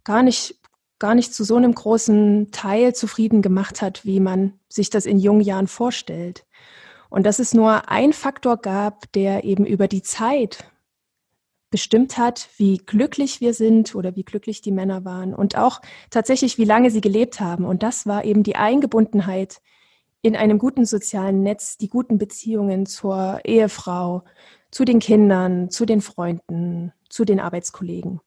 gar 0.05 0.23
nicht, 0.23 0.61
gar 0.97 1.13
nicht 1.13 1.33
zu 1.33 1.43
so 1.43 1.57
einem 1.57 1.75
großen 1.75 2.51
Teil 2.51 2.95
zufrieden 2.95 3.41
gemacht 3.41 3.81
hat, 3.81 4.05
wie 4.05 4.21
man 4.21 4.53
sich 4.69 4.91
das 4.91 5.05
in 5.05 5.19
jungen 5.19 5.41
Jahren 5.41 5.67
vorstellt. 5.67 6.45
Und 7.09 7.25
dass 7.25 7.39
es 7.39 7.53
nur 7.53 7.89
ein 7.89 8.13
Faktor 8.13 8.55
gab, 8.55 9.11
der 9.11 9.43
eben 9.43 9.65
über 9.65 9.89
die 9.89 10.03
Zeit 10.03 10.63
bestimmt 11.69 12.17
hat, 12.17 12.47
wie 12.55 12.77
glücklich 12.77 13.41
wir 13.41 13.53
sind 13.53 13.93
oder 13.93 14.15
wie 14.15 14.23
glücklich 14.23 14.61
die 14.61 14.71
Männer 14.71 15.03
waren 15.03 15.33
und 15.33 15.57
auch 15.57 15.81
tatsächlich, 16.11 16.57
wie 16.57 16.65
lange 16.65 16.91
sie 16.91 17.01
gelebt 17.01 17.41
haben. 17.41 17.65
Und 17.65 17.83
das 17.83 18.07
war 18.07 18.23
eben 18.23 18.43
die 18.43 18.55
Eingebundenheit 18.55 19.59
in 20.23 20.35
einem 20.35 20.57
guten 20.57 20.85
sozialen 20.85 21.43
Netz, 21.43 21.77
die 21.77 21.89
guten 21.89 22.17
Beziehungen 22.17 22.85
zur 22.85 23.41
Ehefrau, 23.43 24.23
zu 24.71 24.85
den 24.85 24.99
Kindern, 24.99 25.69
zu 25.69 25.85
den 25.85 26.01
Freunden, 26.01 26.93
zu 27.09 27.25
den 27.25 27.39
Arbeitskollegen. 27.39 28.21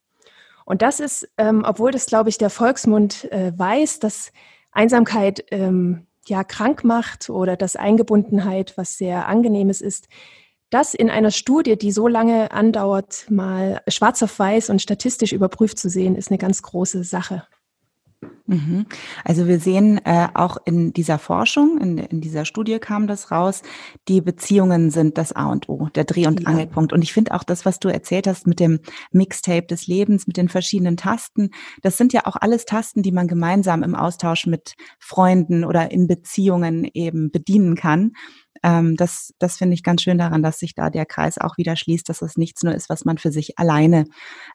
Und 0.67 0.83
das 0.83 1.01
ist, 1.01 1.29
ähm, 1.39 1.65
obwohl 1.67 1.91
das, 1.91 2.07
glaube 2.07 2.29
ich, 2.29 2.39
der 2.39 2.51
Volksmund 2.51 3.31
äh, 3.33 3.53
weiß, 3.57 3.99
dass 3.99 4.31
Einsamkeit 4.73 5.45
ähm, 5.51 6.07
ja 6.27 6.45
krank 6.45 6.85
macht 6.85 7.31
oder 7.31 7.57
dass 7.57 7.77
Eingebundenheit 7.77 8.77
was 8.77 8.99
sehr 8.99 9.27
angenehmes 9.27 9.81
ist, 9.81 10.09
das 10.69 10.93
in 10.93 11.09
einer 11.09 11.31
Studie, 11.31 11.79
die 11.79 11.93
so 11.93 12.09
lange 12.09 12.51
andauert, 12.51 13.27
mal 13.31 13.81
schwarz 13.89 14.23
auf 14.23 14.39
weiß 14.39 14.69
und 14.69 14.83
statistisch 14.83 15.33
überprüft 15.33 15.79
zu 15.79 15.89
sehen, 15.89 16.15
ist 16.15 16.31
eine 16.31 16.39
ganz 16.39 16.61
große 16.61 17.05
Sache. 17.05 17.47
Mhm. 18.47 18.87
Also 19.25 19.47
wir 19.47 19.59
sehen 19.59 20.01
äh, 20.05 20.29
auch 20.35 20.57
in 20.65 20.93
dieser 20.93 21.19
Forschung, 21.19 21.79
in, 21.81 21.99
in, 21.99 22.21
dieser 22.21 22.45
Studie 22.45 22.79
kam 22.79 23.07
das 23.07 23.31
raus, 23.31 23.63
die 24.09 24.21
Beziehungen 24.21 24.91
sind 24.91 25.19
das 25.19 25.33
A 25.33 25.51
und 25.51 25.69
O, 25.69 25.89
der 25.95 26.05
Dreh- 26.05 26.27
und 26.27 26.41
ja. 26.41 26.47
Angelpunkt. 26.47 26.93
Und 26.93 27.03
ich 27.03 27.13
finde 27.13 27.35
auch 27.35 27.43
das, 27.43 27.65
was 27.65 27.81
du 27.81 27.89
erzählt 27.89 28.27
hast 28.27 28.47
mit 28.47 28.61
dem 28.61 28.81
Mixtape 29.11 29.67
des 29.67 29.87
Lebens, 29.87 30.27
mit 30.27 30.37
den 30.37 30.49
verschiedenen 30.49 30.97
Tasten, 30.97 31.51
das 31.83 31.97
sind 31.97 32.13
ja 32.13 32.27
auch 32.27 32.37
alles 32.37 32.65
Tasten, 32.65 33.03
die 33.03 33.13
man 33.13 33.27
gemeinsam 33.27 33.83
im 33.83 33.95
Austausch 33.95 34.47
mit 34.47 34.75
Freunden 34.99 35.65
oder 35.65 35.91
in 35.91 36.07
Beziehungen 36.07 36.89
eben 36.95 37.31
bedienen 37.31 37.75
kann 37.75 38.13
ähm, 38.67 38.97
das, 38.97 39.33
das 39.39 39.57
finde 39.57 39.75
ich 39.75 39.85
ganz 39.85 40.03
schön 40.03 40.19
daran, 40.19 40.43
dass 40.43 40.59
sich 40.59 40.75
da 40.75 40.91
der 40.91 41.07
Kreis 41.07 41.39
auch 41.39 41.57
wieder 41.57 41.77
schließt, 41.77 42.09
dass 42.09 42.21
es 42.21 42.37
nichts 42.37 42.65
nur 42.65 42.75
ist, 42.75 42.91
was 42.91 43.05
man 43.05 43.17
für 43.17 43.31
sich 43.31 43.59
alleine 43.61 44.07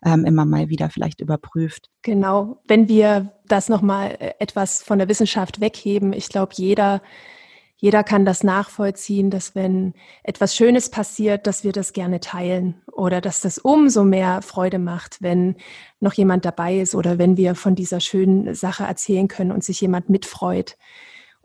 ähm, 0.03 0.25
immer 0.25 0.43
mal 0.43 0.67
wieder 0.67 0.89
vielleicht 0.89 1.21
überprüft. 1.21 1.89
Genau. 2.01 2.61
Wenn 2.67 2.89
wir 2.89 3.31
das 3.47 3.69
nochmal 3.69 4.17
äh, 4.19 4.33
etwas 4.39 4.83
von 4.83 4.99
der 4.99 5.07
Wissenschaft 5.07 5.61
wegheben, 5.61 6.11
ich 6.11 6.27
glaube, 6.27 6.51
jeder 6.55 7.01
jeder 7.83 8.03
kann 8.03 8.25
das 8.25 8.43
nachvollziehen, 8.43 9.31
dass 9.31 9.55
wenn 9.55 9.95
etwas 10.21 10.55
Schönes 10.55 10.91
passiert, 10.91 11.47
dass 11.47 11.63
wir 11.63 11.71
das 11.71 11.93
gerne 11.93 12.19
teilen 12.19 12.79
oder 12.91 13.21
dass 13.21 13.41
das 13.41 13.57
umso 13.57 14.03
mehr 14.03 14.43
Freude 14.43 14.77
macht, 14.77 15.23
wenn 15.23 15.55
noch 15.99 16.13
jemand 16.13 16.45
dabei 16.45 16.77
ist 16.77 16.93
oder 16.93 17.17
wenn 17.17 17.37
wir 17.37 17.55
von 17.55 17.73
dieser 17.73 17.99
schönen 17.99 18.53
Sache 18.53 18.83
erzählen 18.83 19.27
können 19.27 19.51
und 19.51 19.63
sich 19.63 19.81
jemand 19.81 20.11
mitfreut. 20.11 20.77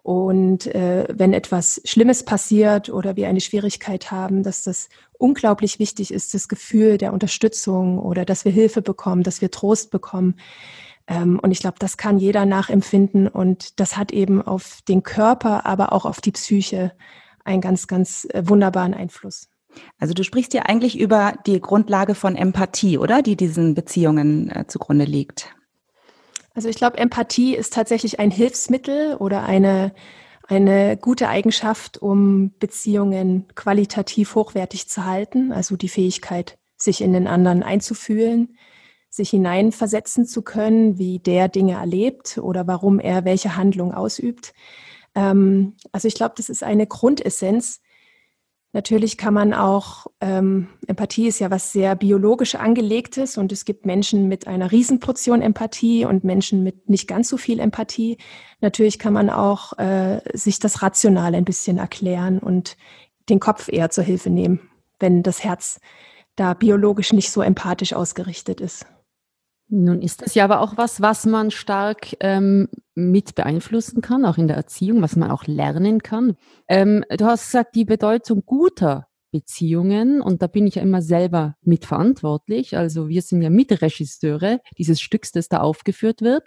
Und 0.06 0.72
äh, 0.72 1.08
wenn 1.12 1.32
etwas 1.32 1.80
Schlimmes 1.84 2.22
passiert 2.22 2.90
oder 2.90 3.16
wir 3.16 3.26
eine 3.26 3.40
Schwierigkeit 3.40 4.12
haben, 4.12 4.44
dass 4.44 4.62
das 4.62 4.88
unglaublich 5.18 5.80
wichtig 5.80 6.14
ist, 6.14 6.32
das 6.32 6.46
Gefühl 6.46 6.96
der 6.96 7.12
Unterstützung 7.12 7.98
oder 7.98 8.24
dass 8.24 8.44
wir 8.44 8.52
Hilfe 8.52 8.82
bekommen, 8.82 9.24
dass 9.24 9.40
wir 9.40 9.50
Trost 9.50 9.90
bekommen. 9.90 10.36
Ähm, 11.08 11.40
und 11.42 11.50
ich 11.50 11.58
glaube, 11.58 11.78
das 11.80 11.96
kann 11.96 12.18
jeder 12.18 12.46
nachempfinden 12.46 13.26
und 13.26 13.80
das 13.80 13.96
hat 13.96 14.12
eben 14.12 14.40
auf 14.40 14.78
den 14.86 15.02
Körper, 15.02 15.66
aber 15.66 15.92
auch 15.92 16.04
auf 16.04 16.20
die 16.20 16.30
Psyche 16.30 16.92
einen 17.42 17.60
ganz, 17.60 17.88
ganz 17.88 18.28
äh, 18.30 18.44
wunderbaren 18.46 18.94
Einfluss. 18.94 19.48
Also 19.98 20.14
du 20.14 20.22
sprichst 20.22 20.54
ja 20.54 20.62
eigentlich 20.62 21.00
über 21.00 21.34
die 21.48 21.60
Grundlage 21.60 22.14
von 22.14 22.36
Empathie, 22.36 22.98
oder? 22.98 23.22
Die 23.22 23.34
diesen 23.34 23.74
Beziehungen 23.74 24.52
äh, 24.52 24.68
zugrunde 24.68 25.04
liegt. 25.04 25.55
Also 26.56 26.70
ich 26.70 26.76
glaube, 26.76 26.96
Empathie 26.96 27.54
ist 27.54 27.74
tatsächlich 27.74 28.18
ein 28.18 28.30
Hilfsmittel 28.30 29.16
oder 29.16 29.42
eine, 29.42 29.92
eine 30.48 30.96
gute 30.96 31.28
Eigenschaft, 31.28 31.98
um 31.98 32.54
Beziehungen 32.58 33.44
qualitativ 33.54 34.34
hochwertig 34.34 34.88
zu 34.88 35.04
halten. 35.04 35.52
Also 35.52 35.76
die 35.76 35.90
Fähigkeit, 35.90 36.56
sich 36.78 37.02
in 37.02 37.12
den 37.12 37.26
anderen 37.26 37.62
einzufühlen, 37.62 38.56
sich 39.10 39.28
hineinversetzen 39.28 40.24
zu 40.24 40.40
können, 40.40 40.96
wie 40.96 41.18
der 41.18 41.48
Dinge 41.48 41.74
erlebt 41.74 42.38
oder 42.38 42.66
warum 42.66 43.00
er 43.00 43.26
welche 43.26 43.58
Handlung 43.58 43.92
ausübt. 43.92 44.54
Ähm, 45.14 45.74
also 45.92 46.08
ich 46.08 46.14
glaube, 46.14 46.36
das 46.38 46.48
ist 46.48 46.62
eine 46.62 46.86
Grundessenz, 46.86 47.82
Natürlich 48.76 49.16
kann 49.16 49.32
man 49.32 49.54
auch, 49.54 50.06
ähm, 50.20 50.68
Empathie 50.86 51.28
ist 51.28 51.38
ja 51.38 51.50
was 51.50 51.72
sehr 51.72 51.96
biologisch 51.96 52.56
angelegtes 52.56 53.38
und 53.38 53.50
es 53.50 53.64
gibt 53.64 53.86
Menschen 53.86 54.28
mit 54.28 54.46
einer 54.46 54.70
Riesenportion 54.70 55.40
Empathie 55.40 56.04
und 56.04 56.24
Menschen 56.24 56.62
mit 56.62 56.86
nicht 56.86 57.08
ganz 57.08 57.30
so 57.30 57.38
viel 57.38 57.58
Empathie. 57.58 58.18
Natürlich 58.60 58.98
kann 58.98 59.14
man 59.14 59.30
auch 59.30 59.78
äh, 59.78 60.20
sich 60.34 60.58
das 60.58 60.82
rational 60.82 61.34
ein 61.34 61.46
bisschen 61.46 61.78
erklären 61.78 62.38
und 62.38 62.76
den 63.30 63.40
Kopf 63.40 63.72
eher 63.72 63.88
zur 63.88 64.04
Hilfe 64.04 64.28
nehmen, 64.28 64.60
wenn 65.00 65.22
das 65.22 65.42
Herz 65.42 65.80
da 66.34 66.52
biologisch 66.52 67.14
nicht 67.14 67.30
so 67.30 67.40
empathisch 67.40 67.94
ausgerichtet 67.94 68.60
ist. 68.60 68.84
Nun 69.68 70.00
ist 70.00 70.22
das 70.22 70.34
ja 70.34 70.44
aber 70.44 70.60
auch 70.60 70.76
was, 70.76 71.00
was 71.00 71.26
man 71.26 71.50
stark 71.50 72.16
ähm, 72.20 72.68
mit 72.94 73.34
beeinflussen 73.34 74.00
kann, 74.00 74.24
auch 74.24 74.38
in 74.38 74.46
der 74.46 74.56
Erziehung, 74.56 75.02
was 75.02 75.16
man 75.16 75.30
auch 75.30 75.44
lernen 75.46 76.02
kann. 76.02 76.36
Ähm, 76.68 77.04
du 77.16 77.24
hast 77.24 77.46
gesagt, 77.46 77.74
die 77.74 77.84
Bedeutung 77.84 78.44
guter 78.46 79.08
Beziehungen, 79.32 80.20
und 80.22 80.40
da 80.40 80.46
bin 80.46 80.68
ich 80.68 80.76
ja 80.76 80.82
immer 80.82 81.02
selber 81.02 81.56
mitverantwortlich. 81.62 82.76
Also 82.76 83.08
wir 83.08 83.22
sind 83.22 83.42
ja 83.42 83.50
Mitregisseure 83.50 84.60
dieses 84.78 85.00
Stücks, 85.00 85.32
das 85.32 85.48
da 85.48 85.58
aufgeführt 85.58 86.22
wird. 86.22 86.44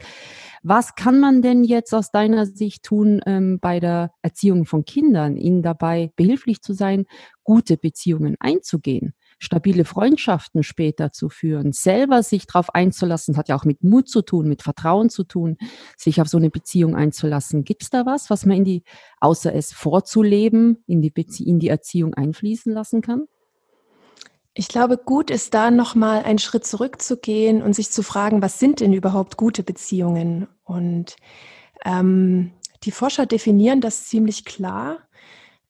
Was 0.64 0.96
kann 0.96 1.20
man 1.20 1.42
denn 1.42 1.66
jetzt 1.66 1.94
aus 1.94 2.12
deiner 2.12 2.46
Sicht 2.46 2.84
tun 2.84 3.22
ähm, 3.26 3.60
bei 3.60 3.82
der 3.82 4.12
Erziehung 4.22 4.66
von 4.66 4.86
Kindern, 4.86 5.36
ihnen 5.36 5.62
dabei 5.62 6.12
behilflich 6.16 6.62
zu 6.62 6.72
sein, 6.74 7.06
gute 7.44 7.76
Beziehungen 7.76 8.38
einzugehen? 8.40 9.14
Stabile 9.40 9.86
Freundschaften 9.86 10.64
später 10.64 11.12
zu 11.12 11.30
führen, 11.30 11.72
selber 11.72 12.22
sich 12.24 12.46
darauf 12.46 12.76
einzulassen, 12.76 13.38
hat 13.38 13.50
ja 13.50 13.56
auch 13.56 13.66
mit 13.66 13.84
Mut 13.84 14.10
zu 14.10 14.22
tun, 14.22 14.48
mit 14.48 14.62
Vertrauen 14.62 15.10
zu 15.10 15.24
tun, 15.24 15.58
sich 15.98 16.22
auf 16.22 16.28
so 16.28 16.38
eine 16.38 16.50
Beziehung 16.50 16.96
einzulassen. 16.96 17.64
Gibt 17.64 17.84
es 17.84 17.90
da 17.90 18.06
was, 18.06 18.30
was 18.30 18.46
man 18.46 18.58
in 18.58 18.66
die, 18.66 18.84
außer 19.22 19.54
es 19.56 19.72
vorzuleben, 19.72 20.84
in 20.86 21.02
die, 21.02 21.10
Bezie 21.10 21.48
in 21.48 21.60
die 21.60 21.70
Erziehung 21.70 22.14
einfließen 22.14 22.74
lassen 22.74 23.02
kann? 23.02 23.26
Ich 24.54 24.68
glaube, 24.68 24.98
gut 24.98 25.32
ist 25.32 25.54
da 25.54 25.72
nochmal 25.72 26.24
einen 26.24 26.40
Schritt 26.40 26.66
zurückzugehen 26.66 27.62
und 27.62 27.74
sich 27.74 27.92
zu 27.92 28.04
fragen, 28.04 28.42
was 28.42 28.60
sind 28.60 28.82
denn 28.82 28.92
überhaupt 28.92 29.38
gute 29.38 29.64
Beziehungen? 29.64 30.48
Und 30.66 31.16
ähm, 31.86 32.52
die 32.84 32.92
Forscher 32.92 33.26
definieren 33.26 33.80
das 33.80 34.08
ziemlich 34.08 34.44
klar. 34.44 34.98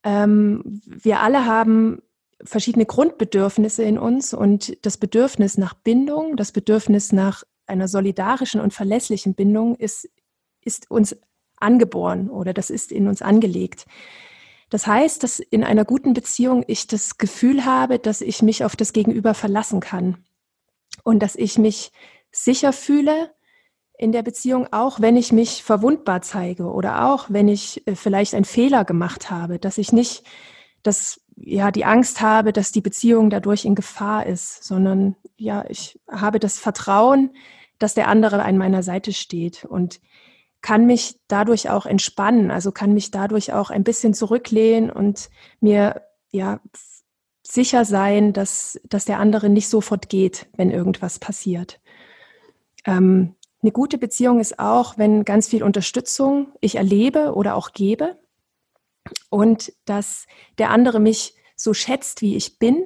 Ähm, 0.03 0.81
wir 0.85 1.19
alle 1.19 1.45
haben 1.45 2.01
verschiedene 2.43 2.85
Grundbedürfnisse 2.85 3.83
in 3.83 3.97
uns 3.97 4.33
und 4.33 4.77
das 4.85 4.97
Bedürfnis 4.97 5.57
nach 5.57 5.73
Bindung, 5.73 6.37
das 6.37 6.51
Bedürfnis 6.51 7.11
nach 7.11 7.43
einer 7.67 7.87
solidarischen 7.87 8.61
und 8.61 8.73
verlässlichen 8.73 9.35
Bindung 9.35 9.75
ist, 9.75 10.09
ist 10.61 10.89
uns 10.89 11.17
angeboren 11.57 12.29
oder 12.29 12.53
das 12.53 12.69
ist 12.69 12.91
in 12.91 13.07
uns 13.07 13.21
angelegt. 13.21 13.85
Das 14.69 14.87
heißt, 14.87 15.23
dass 15.23 15.39
in 15.39 15.63
einer 15.63 15.83
guten 15.83 16.13
Beziehung 16.13 16.63
ich 16.67 16.87
das 16.87 17.17
Gefühl 17.17 17.65
habe, 17.65 17.99
dass 17.99 18.21
ich 18.21 18.41
mich 18.41 18.63
auf 18.63 18.75
das 18.75 18.93
Gegenüber 18.93 19.33
verlassen 19.33 19.79
kann 19.79 20.23
und 21.03 21.19
dass 21.19 21.35
ich 21.35 21.57
mich 21.57 21.91
sicher 22.31 22.71
fühle 22.71 23.31
in 23.97 24.11
der 24.11 24.23
Beziehung, 24.23 24.71
auch 24.71 25.01
wenn 25.01 25.17
ich 25.17 25.31
mich 25.33 25.63
verwundbar 25.63 26.21
zeige 26.21 26.71
oder 26.71 27.11
auch 27.11 27.25
wenn 27.29 27.47
ich 27.47 27.85
äh, 27.85 27.95
vielleicht 27.95 28.33
einen 28.33 28.45
Fehler 28.45 28.85
gemacht 28.85 29.29
habe, 29.29 29.59
dass 29.59 29.77
ich 29.77 29.91
nicht 29.91 30.23
das 30.83 31.21
ja 31.35 31.71
die 31.71 31.85
Angst 31.85 32.21
habe, 32.21 32.53
dass 32.53 32.71
die 32.71 32.81
Beziehung 32.81 33.29
dadurch 33.29 33.65
in 33.65 33.75
Gefahr 33.75 34.25
ist, 34.25 34.63
sondern 34.63 35.15
ja, 35.37 35.65
ich 35.69 35.99
habe 36.09 36.39
das 36.39 36.59
Vertrauen, 36.59 37.31
dass 37.77 37.93
der 37.93 38.07
andere 38.07 38.43
an 38.43 38.57
meiner 38.57 38.83
Seite 38.83 39.13
steht 39.13 39.65
und 39.65 40.01
kann 40.61 40.85
mich 40.85 41.15
dadurch 41.29 41.69
auch 41.69 41.85
entspannen, 41.85 42.51
also 42.51 42.71
kann 42.71 42.93
mich 42.93 43.11
dadurch 43.11 43.53
auch 43.53 43.69
ein 43.69 43.85
bisschen 43.85 44.13
zurücklehnen 44.13 44.89
und 44.89 45.29
mir 45.61 46.01
ja 46.31 46.59
sicher 47.41 47.85
sein, 47.85 48.33
dass, 48.33 48.79
dass 48.83 49.05
der 49.05 49.19
andere 49.19 49.49
nicht 49.49 49.69
sofort 49.69 50.09
geht, 50.09 50.47
wenn 50.57 50.69
irgendwas 50.69 51.17
passiert. 51.17 51.79
Ähm, 52.85 53.35
eine 53.61 53.71
gute 53.71 53.97
Beziehung 53.97 54.39
ist 54.39 54.59
auch, 54.59 54.97
wenn 54.97 55.25
ganz 55.25 55.47
viel 55.47 55.63
Unterstützung 55.63 56.47
ich 56.61 56.75
erlebe 56.75 57.33
oder 57.33 57.55
auch 57.55 57.71
gebe 57.71 58.17
und 59.29 59.73
dass 59.85 60.25
der 60.57 60.71
andere 60.71 60.99
mich 60.99 61.35
so 61.55 61.73
schätzt, 61.73 62.21
wie 62.21 62.35
ich 62.35 62.59
bin 62.59 62.85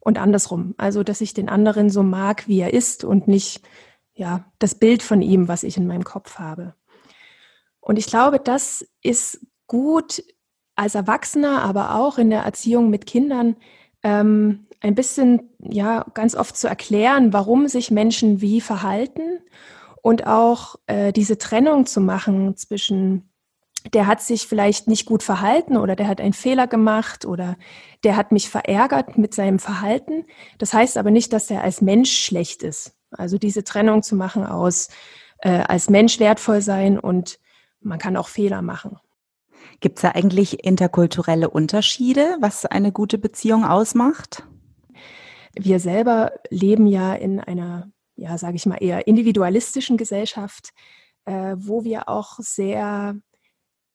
und 0.00 0.18
andersrum. 0.18 0.74
Also, 0.78 1.02
dass 1.02 1.20
ich 1.20 1.34
den 1.34 1.48
anderen 1.48 1.90
so 1.90 2.02
mag, 2.02 2.46
wie 2.48 2.60
er 2.60 2.72
ist 2.72 3.04
und 3.04 3.28
nicht 3.28 3.62
ja, 4.14 4.44
das 4.58 4.74
Bild 4.74 5.02
von 5.02 5.22
ihm, 5.22 5.48
was 5.48 5.62
ich 5.62 5.76
in 5.76 5.86
meinem 5.86 6.04
Kopf 6.04 6.38
habe. 6.38 6.74
Und 7.80 7.98
ich 7.98 8.06
glaube, 8.06 8.40
das 8.40 8.86
ist 9.02 9.46
gut 9.66 10.22
als 10.74 10.94
Erwachsener, 10.94 11.62
aber 11.62 11.94
auch 11.94 12.18
in 12.18 12.30
der 12.30 12.42
Erziehung 12.42 12.90
mit 12.90 13.06
Kindern 13.06 13.56
ähm, 14.02 14.66
ein 14.80 14.94
bisschen, 14.94 15.50
ja, 15.58 16.04
ganz 16.14 16.34
oft 16.34 16.56
zu 16.56 16.68
erklären, 16.68 17.32
warum 17.32 17.68
sich 17.68 17.90
Menschen 17.90 18.40
wie 18.40 18.60
verhalten 18.60 19.40
und 20.02 20.26
auch 20.26 20.76
äh, 20.86 21.12
diese 21.12 21.38
Trennung 21.38 21.86
zu 21.86 22.00
machen 22.00 22.56
zwischen 22.56 23.30
der 23.92 24.06
hat 24.06 24.20
sich 24.20 24.46
vielleicht 24.46 24.88
nicht 24.88 25.06
gut 25.06 25.22
verhalten 25.22 25.76
oder 25.76 25.96
der 25.96 26.08
hat 26.08 26.20
einen 26.20 26.32
Fehler 26.32 26.66
gemacht 26.66 27.24
oder 27.24 27.56
der 28.04 28.16
hat 28.16 28.32
mich 28.32 28.48
verärgert 28.48 29.18
mit 29.18 29.34
seinem 29.34 29.58
Verhalten. 29.58 30.24
Das 30.58 30.72
heißt 30.72 30.96
aber 30.96 31.10
nicht, 31.10 31.32
dass 31.32 31.50
er 31.50 31.62
als 31.62 31.80
Mensch 31.80 32.12
schlecht 32.12 32.62
ist. 32.62 32.96
Also 33.10 33.38
diese 33.38 33.64
Trennung 33.64 34.02
zu 34.02 34.16
machen 34.16 34.44
aus 34.44 34.88
äh, 35.38 35.50
als 35.50 35.90
Mensch 35.90 36.18
wertvoll 36.18 36.60
sein 36.60 36.98
und 36.98 37.38
man 37.80 37.98
kann 37.98 38.16
auch 38.16 38.28
Fehler 38.28 38.62
machen. 38.62 38.98
Gibt 39.80 39.98
es 39.98 40.02
da 40.02 40.12
eigentlich 40.12 40.64
interkulturelle 40.64 41.50
Unterschiede, 41.50 42.36
was 42.40 42.64
eine 42.64 42.92
gute 42.92 43.18
Beziehung 43.18 43.64
ausmacht? 43.64 44.44
Wir 45.54 45.80
selber 45.80 46.32
leben 46.50 46.86
ja 46.86 47.14
in 47.14 47.40
einer, 47.40 47.90
ja, 48.14 48.38
sage 48.38 48.56
ich 48.56 48.66
mal, 48.66 48.76
eher 48.76 49.06
individualistischen 49.06 49.96
Gesellschaft, 49.96 50.70
äh, 51.24 51.56
wo 51.58 51.84
wir 51.84 52.08
auch 52.08 52.38
sehr, 52.38 53.16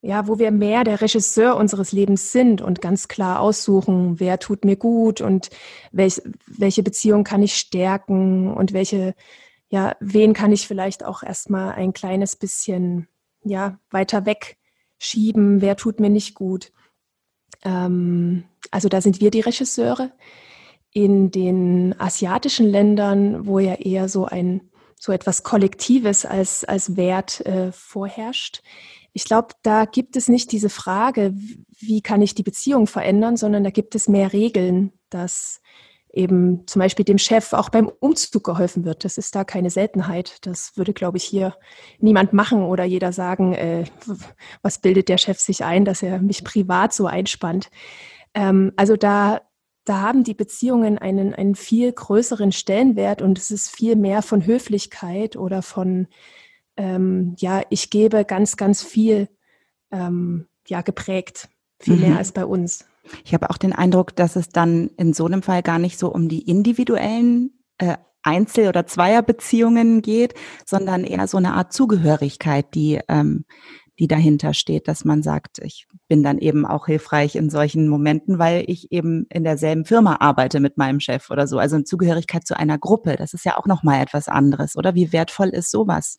ja, 0.02 0.28
wo 0.28 0.40
wir 0.40 0.52
mehr 0.52 0.84
der 0.84 1.02
Regisseur 1.02 1.56
unseres 1.56 1.92
Lebens 1.92 2.32
sind 2.32 2.62
und 2.62 2.82
ganz 2.82 3.08
klar 3.08 3.40
aussuchen, 3.40 4.20
wer 4.20 4.40
tut 4.40 4.66
mir 4.66 4.76
gut 4.76 5.22
und 5.22 5.50
welch, 5.92 6.22
welche 6.48 6.82
Beziehung 6.82 7.24
kann 7.24 7.44
ich 7.44 7.56
stärken 7.56 8.52
und 8.52 8.74
welche, 8.74 9.14
ja, 9.70 9.96
wen 10.00 10.34
kann 10.34 10.52
ich 10.52 10.68
vielleicht 10.68 11.06
auch 11.06 11.22
erstmal 11.22 11.74
ein 11.74 11.94
kleines 11.94 12.36
bisschen, 12.36 13.08
ja, 13.44 13.80
weiter 13.92 14.26
weg 14.26 14.58
schieben, 14.98 15.62
wer 15.62 15.76
tut 15.76 16.00
mir 16.00 16.10
nicht 16.10 16.34
gut. 16.34 16.72
Ähm, 17.64 18.44
also 18.72 18.90
da 18.90 19.02
sind 19.02 19.22
wir 19.22 19.32
die 19.32 19.42
Regisseure. 19.42 20.12
In 20.94 21.32
den 21.32 21.98
asiatischen 22.00 22.68
Ländern, 22.68 23.46
wo 23.46 23.60
ja 23.60 23.76
eher 23.76 24.10
so 24.10 24.26
ein 24.26 24.72
so 24.98 25.12
etwas 25.12 25.42
Kollektives 25.42 26.26
als, 26.26 26.64
als 26.64 26.96
Wert 26.96 27.44
äh, 27.46 27.72
vorherrscht. 27.72 28.62
Ich 29.14 29.26
glaube, 29.26 29.50
da 29.64 29.86
gibt 29.86 30.16
es 30.16 30.30
nicht 30.30 30.52
diese 30.52 30.70
Frage, 30.70 31.34
wie 31.80 32.02
kann 32.02 32.22
ich 32.22 32.36
die 32.36 32.44
Beziehung 32.44 32.88
verändern, 32.88 33.38
sondern 33.38 33.64
da 33.64 33.70
gibt 33.70 33.96
es 33.96 34.08
mehr 34.08 34.32
Regeln, 34.34 34.94
dass 35.10 35.62
eben 36.14 36.68
zum 36.68 36.82
Beispiel 36.82 37.06
dem 37.06 37.18
Chef 37.18 37.54
auch 37.54 37.70
beim 37.70 37.90
Umzug 38.00 38.44
geholfen 38.44 38.86
wird. 38.86 39.06
Das 39.06 39.18
ist 39.18 39.36
da 39.36 39.44
keine 39.44 39.70
Seltenheit. 39.70 40.46
Das 40.46 40.76
würde, 40.76 40.94
glaube 40.94 41.18
ich, 41.18 41.24
hier 41.24 41.56
niemand 42.00 42.34
machen 42.34 42.64
oder 42.64 42.84
jeder 42.84 43.14
sagen, 43.14 43.54
äh, 43.54 43.86
was 44.62 44.80
bildet 44.80 45.10
der 45.10 45.18
Chef 45.18 45.40
sich 45.40 45.64
ein, 45.64 45.86
dass 45.86 46.04
er 46.04 46.20
mich 46.20 46.44
privat 46.44 46.94
so 46.94 47.06
einspannt. 47.06 47.70
Ähm, 48.34 48.74
also 48.76 48.98
da, 48.98 49.42
da 49.86 50.02
haben 50.02 50.24
die 50.24 50.34
Beziehungen 50.34 50.98
einen, 50.98 51.34
einen 51.34 51.56
viel 51.56 51.92
größeren 51.92 52.52
Stellenwert 52.52 53.22
und 53.22 53.38
es 53.38 53.50
ist 53.50 53.70
viel 53.70 53.96
mehr 53.96 54.22
von 54.22 54.46
Höflichkeit 54.46 55.38
oder 55.38 55.62
von, 55.62 56.08
ähm, 56.82 57.36
ja, 57.38 57.62
ich 57.70 57.92
gebe 57.92 58.26
ganz, 58.26 58.58
ganz 58.58 58.82
viel 58.82 59.30
ähm, 59.92 60.48
ja, 60.68 60.82
geprägt. 60.82 61.48
Viel 61.80 61.96
mhm. 61.96 62.02
mehr 62.02 62.18
als 62.18 62.32
bei 62.32 62.44
uns. 62.44 62.86
Ich 63.24 63.36
habe 63.36 63.52
auch 63.52 63.58
den 63.58 63.74
Eindruck, 63.74 64.16
dass 64.16 64.36
es 64.36 64.50
dann 64.50 64.90
in 64.98 65.14
so 65.14 65.26
einem 65.28 65.44
Fall 65.44 65.62
gar 65.62 65.78
nicht 65.78 66.00
so 66.00 66.12
um 66.12 66.28
die 66.28 66.42
individuellen 66.42 67.52
äh, 67.78 67.98
Einzel- 68.24 68.68
oder 68.68 68.88
Zweierbeziehungen 68.88 70.02
geht, 70.02 70.34
sondern 70.66 71.04
eher 71.04 71.28
so 71.28 71.38
eine 71.38 71.54
Art 71.54 71.72
Zugehörigkeit, 71.72 72.74
die, 72.74 73.00
ähm, 73.08 73.46
die 74.00 74.08
dahinter 74.08 74.56
steht, 74.56 74.88
dass 74.88 75.06
man 75.06 75.22
sagt, 75.22 75.60
ich 75.60 75.88
bin 76.08 76.24
dann 76.24 76.40
eben 76.40 76.66
auch 76.66 76.88
hilfreich 76.88 77.36
in 77.36 77.52
solchen 77.52 77.88
Momenten, 77.88 78.40
weil 78.40 78.64
ich 78.68 78.92
eben 78.92 79.28
in 79.30 79.44
derselben 79.44 79.86
Firma 79.86 80.18
arbeite 80.20 80.60
mit 80.60 80.78
meinem 80.78 81.00
Chef 81.00 81.30
oder 81.30 81.46
so. 81.46 81.60
Also 81.60 81.76
eine 81.76 81.84
Zugehörigkeit 81.84 82.46
zu 82.48 82.58
einer 82.58 82.80
Gruppe, 82.80 83.18
das 83.18 83.34
ist 83.34 83.46
ja 83.46 83.58
auch 83.58 83.68
nochmal 83.68 84.02
etwas 84.02 84.28
anderes, 84.28 84.76
oder? 84.76 84.96
Wie 84.96 85.14
wertvoll 85.14 85.50
ist 85.50 85.70
sowas? 85.70 86.18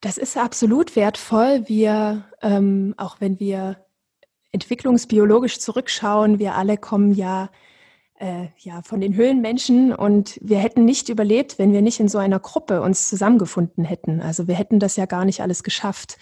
Das 0.00 0.16
ist 0.16 0.36
absolut 0.38 0.96
wertvoll. 0.96 1.64
Wir, 1.66 2.24
ähm, 2.40 2.94
auch 2.96 3.16
wenn 3.20 3.38
wir 3.38 3.84
entwicklungsbiologisch 4.52 5.58
zurückschauen, 5.60 6.38
wir 6.38 6.54
alle 6.54 6.78
kommen 6.78 7.12
ja, 7.12 7.50
äh, 8.18 8.46
ja 8.56 8.80
von 8.82 9.00
den 9.00 9.14
Höhlenmenschen 9.14 9.92
und 9.92 10.38
wir 10.42 10.58
hätten 10.58 10.84
nicht 10.84 11.10
überlebt, 11.10 11.58
wenn 11.58 11.72
wir 11.72 11.82
nicht 11.82 12.00
in 12.00 12.08
so 12.08 12.18
einer 12.18 12.40
Gruppe 12.40 12.80
uns 12.80 13.08
zusammengefunden 13.08 13.84
hätten. 13.84 14.20
Also 14.20 14.48
wir 14.48 14.54
hätten 14.54 14.78
das 14.78 14.96
ja 14.96 15.04
gar 15.04 15.26
nicht 15.26 15.42
alles 15.42 15.62
geschafft, 15.62 16.16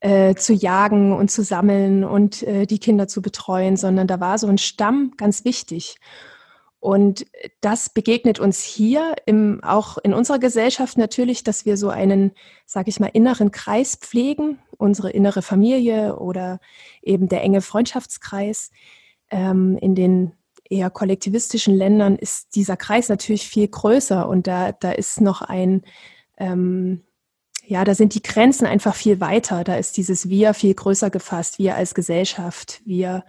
äh, 0.00 0.34
zu 0.34 0.52
jagen 0.52 1.14
und 1.14 1.30
zu 1.30 1.42
sammeln 1.42 2.04
und 2.04 2.42
äh, 2.42 2.66
die 2.66 2.78
Kinder 2.78 3.08
zu 3.08 3.22
betreuen, 3.22 3.78
sondern 3.78 4.06
da 4.06 4.20
war 4.20 4.38
so 4.38 4.48
ein 4.48 4.58
Stamm 4.58 5.12
ganz 5.16 5.46
wichtig. 5.46 5.96
Und 6.84 7.24
das 7.62 7.88
begegnet 7.88 8.38
uns 8.40 8.62
hier 8.62 9.14
im, 9.24 9.64
auch 9.64 9.96
in 9.96 10.12
unserer 10.12 10.38
Gesellschaft 10.38 10.98
natürlich, 10.98 11.42
dass 11.42 11.64
wir 11.64 11.78
so 11.78 11.88
einen, 11.88 12.32
sage 12.66 12.90
ich 12.90 13.00
mal, 13.00 13.06
inneren 13.06 13.52
Kreis 13.52 13.96
pflegen, 13.96 14.58
unsere 14.76 15.08
innere 15.08 15.40
Familie 15.40 16.18
oder 16.18 16.60
eben 17.00 17.26
der 17.26 17.40
enge 17.40 17.62
Freundschaftskreis. 17.62 18.70
Ähm, 19.30 19.78
in 19.80 19.94
den 19.94 20.32
eher 20.68 20.90
kollektivistischen 20.90 21.74
Ländern 21.74 22.16
ist 22.16 22.54
dieser 22.54 22.76
Kreis 22.76 23.08
natürlich 23.08 23.48
viel 23.48 23.66
größer 23.66 24.28
und 24.28 24.46
da, 24.46 24.72
da 24.72 24.92
ist 24.92 25.22
noch 25.22 25.40
ein, 25.40 25.84
ähm, 26.36 27.02
ja, 27.64 27.84
da 27.84 27.94
sind 27.94 28.14
die 28.14 28.22
Grenzen 28.22 28.66
einfach 28.66 28.94
viel 28.94 29.20
weiter. 29.20 29.64
Da 29.64 29.76
ist 29.76 29.96
dieses 29.96 30.28
Wir 30.28 30.52
viel 30.52 30.74
größer 30.74 31.08
gefasst, 31.08 31.58
wir 31.58 31.76
als 31.76 31.94
Gesellschaft, 31.94 32.82
wir 32.84 33.24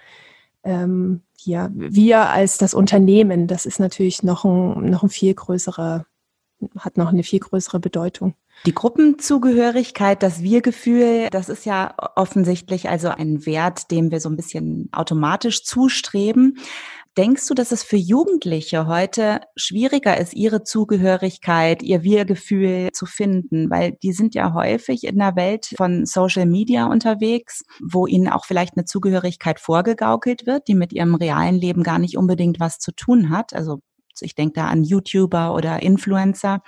ähm, 0.66 1.22
ja, 1.46 1.70
wir 1.74 2.30
als 2.30 2.58
das 2.58 2.74
Unternehmen, 2.74 3.48
das 3.48 3.66
ist 3.66 3.80
natürlich 3.80 4.24
noch 4.24 4.46
ein, 4.46 4.90
noch 4.90 5.04
ein 5.04 5.10
viel 5.10 5.34
größerer, 5.34 6.06
hat 6.78 6.98
noch 6.98 7.10
eine 7.10 7.24
viel 7.24 7.40
größere 7.40 7.80
Bedeutung. 7.80 8.36
Die 8.66 8.74
Gruppenzugehörigkeit, 8.74 10.24
das 10.24 10.42
Wir-Gefühl, 10.42 11.28
das 11.30 11.50
ist 11.50 11.66
ja 11.66 11.94
offensichtlich 12.16 12.90
also 12.90 13.10
ein 13.10 13.46
Wert, 13.46 13.92
dem 13.92 14.12
wir 14.12 14.20
so 14.20 14.30
ein 14.30 14.38
bisschen 14.38 14.90
automatisch 14.92 15.64
zustreben. 15.64 16.58
Denkst 17.18 17.48
du, 17.48 17.54
dass 17.54 17.72
es 17.72 17.82
für 17.82 17.96
Jugendliche 17.96 18.88
heute 18.88 19.40
schwieriger 19.56 20.18
ist, 20.20 20.34
ihre 20.34 20.64
Zugehörigkeit, 20.64 21.82
ihr 21.82 22.04
Wir-Gefühl 22.04 22.90
zu 22.92 23.06
finden? 23.06 23.70
Weil 23.70 23.94
die 24.04 24.12
sind 24.12 24.36
ja 24.36 24.54
häufig 24.54 25.06
in 25.06 25.18
der 25.20 25.38
Welt 25.38 25.74
von 25.78 26.06
Social 26.06 26.46
Media 26.46 26.88
unterwegs, 26.88 27.64
wo 27.82 28.06
ihnen 28.06 28.28
auch 28.28 28.44
vielleicht 28.44 28.76
eine 28.76 28.84
Zugehörigkeit 28.84 29.62
vorgegaukelt 29.62 30.46
wird, 30.46 30.68
die 30.68 30.76
mit 30.76 30.92
ihrem 30.92 31.16
realen 31.16 31.56
Leben 31.56 31.84
gar 31.84 32.00
nicht 32.00 32.18
unbedingt 32.18 32.60
was 32.60 32.80
zu 32.80 32.92
tun 32.92 33.30
hat. 33.30 33.54
Also 33.54 33.80
ich 34.22 34.36
denke 34.36 34.54
da 34.54 34.68
an 34.68 34.84
YouTuber 34.84 35.54
oder 35.54 35.82
Influencer. 35.82 36.62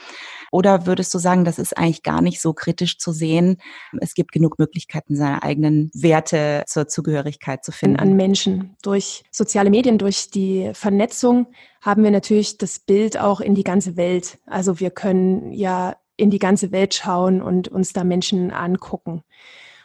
Oder 0.52 0.86
würdest 0.86 1.14
du 1.14 1.20
sagen, 1.20 1.46
das 1.46 1.60
ist 1.60 1.78
eigentlich 1.78 2.04
gar 2.04 2.22
nicht 2.22 2.42
so 2.42 2.54
kritisch 2.54 2.98
zu 2.98 3.12
sehen? 3.12 3.58
Es 4.00 4.14
gibt 4.14 4.32
genug 4.32 4.60
Möglichkeiten, 4.60 5.16
seine 5.16 5.44
eigenen 5.44 5.92
Werte 5.94 6.64
zur 6.68 6.88
Zugehörigkeit 6.88 7.64
zu 7.64 7.72
finden. 7.72 7.98
An 7.98 8.16
Menschen. 8.16 8.76
Durch 8.82 9.24
soziale 9.32 9.70
Medien, 9.70 9.98
durch 9.98 10.30
die 10.32 10.72
Vernetzung 10.74 11.48
haben 11.82 12.04
wir 12.04 12.12
natürlich 12.12 12.58
das 12.58 12.80
Bild 12.80 13.18
auch 13.18 13.40
in 13.40 13.56
die 13.56 13.64
ganze 13.64 13.98
Welt. 13.98 14.40
Also 14.46 14.80
wir 14.80 14.92
können 14.92 15.52
ja 15.52 15.96
in 16.18 16.30
die 16.32 16.40
ganze 16.40 16.72
Welt 16.72 16.96
schauen 16.96 17.42
und 17.42 17.68
uns 17.68 17.94
da 17.94 18.04
Menschen 18.04 18.52
angucken. 18.52 19.24